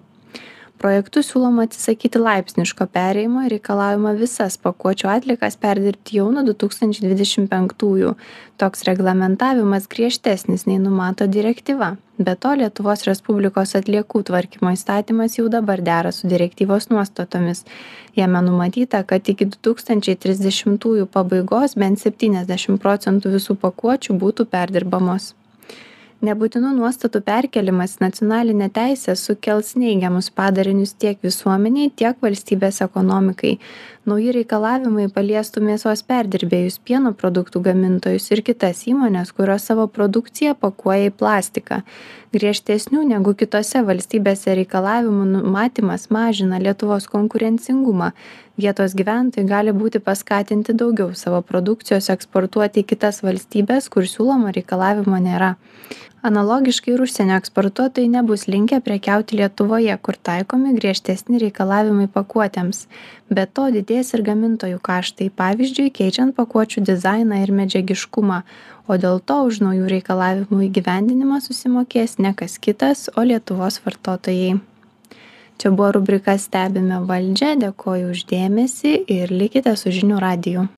projektu 0.81 1.21
siūloma 1.25 1.65
atsisakyti 1.65 2.19
laipsniško 2.21 2.87
perėjimo 2.95 3.45
ir 3.45 3.53
reikalaujama 3.55 4.13
visas 4.19 4.57
pakuočių 4.61 5.09
atliekas 5.13 5.57
perdirbti 5.61 6.19
jau 6.19 6.29
nuo 6.33 6.43
du 6.47 6.55
tūkstančiai 6.57 7.07
dvidešim 7.07 7.45
penktųjų. 7.51 8.15
Toks 8.61 8.85
reglamentavimas 8.87 9.87
griežtesnis 9.91 10.65
nei 10.69 10.79
numato 10.79 11.27
direktyva. 11.27 11.95
Be 12.17 12.35
to 12.39 12.53
lietuvos 12.55 13.03
respublikos 13.07 13.75
atliekų 13.79 14.23
tvarkymo 14.29 14.71
įstatymas 14.75 15.39
jau 15.39 15.47
dabar 15.51 15.83
dera 15.83 16.11
su 16.15 16.29
direktyvos 16.31 16.89
nuostatomis. 16.91 17.65
Jame 18.15 18.43
numatyta 18.45 19.03
kad 19.07 19.27
iki 19.31 19.49
du 19.51 19.61
tūkstančiai 19.69 20.19
trisdešimtųjų 20.23 21.09
pabaigos 21.11 21.75
bent 21.79 22.03
septyniasdešim 22.03 22.79
procentų 22.83 23.35
visų 23.35 23.59
pakuočių 23.63 24.15
būtų 24.21 24.47
perdirbamos 24.51 25.33
nebūtinų 26.25 26.71
nuostatų 26.75 27.21
perkėlimas 27.25 27.97
į 27.97 28.05
nacionalinę 28.05 28.69
teisę 28.73 29.15
sukels 29.19 29.73
neigiamus 29.79 30.31
padarinius 30.33 30.95
tiek 30.99 31.21
visuomenei 31.23 31.91
tiek 32.01 32.17
valstybės 32.25 32.81
ekonomikai. 32.85 33.55
Nauji 34.05 34.35
reikalavimai 34.35 35.07
paliestų 35.09 35.63
mėsos 35.65 36.03
perdirbėjus 36.05 36.77
pieno 36.85 37.15
produktų 37.17 37.63
gamintojus 37.65 38.27
ir 38.35 38.43
kitas 38.45 38.83
įmones 38.91 39.31
kurios 39.33 39.65
savo 39.65 39.87
produkciją 39.89 40.53
pakuoja 40.61 41.09
į 41.09 41.15
plastiką. 41.17 41.79
Griežtesnių 42.35 43.01
negu 43.09 43.33
kitose 43.39 43.81
valstybėse 43.87 44.53
reikalavimų 44.59 45.25
numatymas 45.31 46.09
mažina 46.13 46.59
lietuvos 46.61 47.07
konkurencingumą. 47.09 48.11
Vietos 48.61 48.93
gyventojai 48.95 49.47
gali 49.49 49.73
būti 49.75 49.99
paskatinti 50.03 50.75
daugiau 50.77 51.09
savo 51.17 51.41
produkcijos 51.43 52.11
eksportuoti 52.13 52.83
į 52.83 52.89
kitas 52.93 53.23
valstybes 53.25 53.89
kur 53.89 54.05
siūlomo 54.07 54.53
reikalavimo 54.55 55.17
nėra 55.19 55.55
analogiškai 56.25 56.93
ir 56.93 57.01
užsienio 57.05 57.35
eksportuotojai 57.37 58.09
nebus 58.09 58.45
linkę 58.49 58.79
prekiauti 58.85 59.37
lietuvoje 59.39 59.95
kur 60.07 60.17
taikomi 60.29 60.73
griežtesni 60.77 61.39
reikalavimai 61.43 62.07
pakuotėms. 62.15 62.85
Be 63.29 63.45
to 63.45 63.67
didės 63.75 64.13
ir 64.17 64.23
gamintojų 64.29 64.79
kaštai 64.89 65.29
pavyzdžiui 65.41 65.91
keičiant 65.99 66.35
pakuočių 66.37 66.85
dizainą 66.89 67.41
ir 67.43 67.53
medžiagiškumą. 67.59 68.39
O 68.87 68.97
dėl 69.01 69.21
to 69.31 69.41
už 69.49 69.61
naujų 69.65 69.89
reikalavimų 69.95 70.63
įgyvendinimą 70.69 71.41
susimokės 71.45 72.17
ne 72.21 72.33
kas 72.37 72.57
kitas 72.61 73.09
o 73.15 73.25
lietuvos 73.25 73.81
vartotojai. 73.85 74.55
Čia 75.61 75.71
buvo 75.71 75.91
rubrika 75.99 76.35
stebime 76.41 77.03
valdžią. 77.09 77.53
Dėkoju 77.61 78.15
už 78.15 78.25
dėmesį 78.33 78.97
ir 79.19 79.31
likite 79.31 79.77
su 79.79 79.93
žinių 79.93 80.19
radiju 80.25 80.67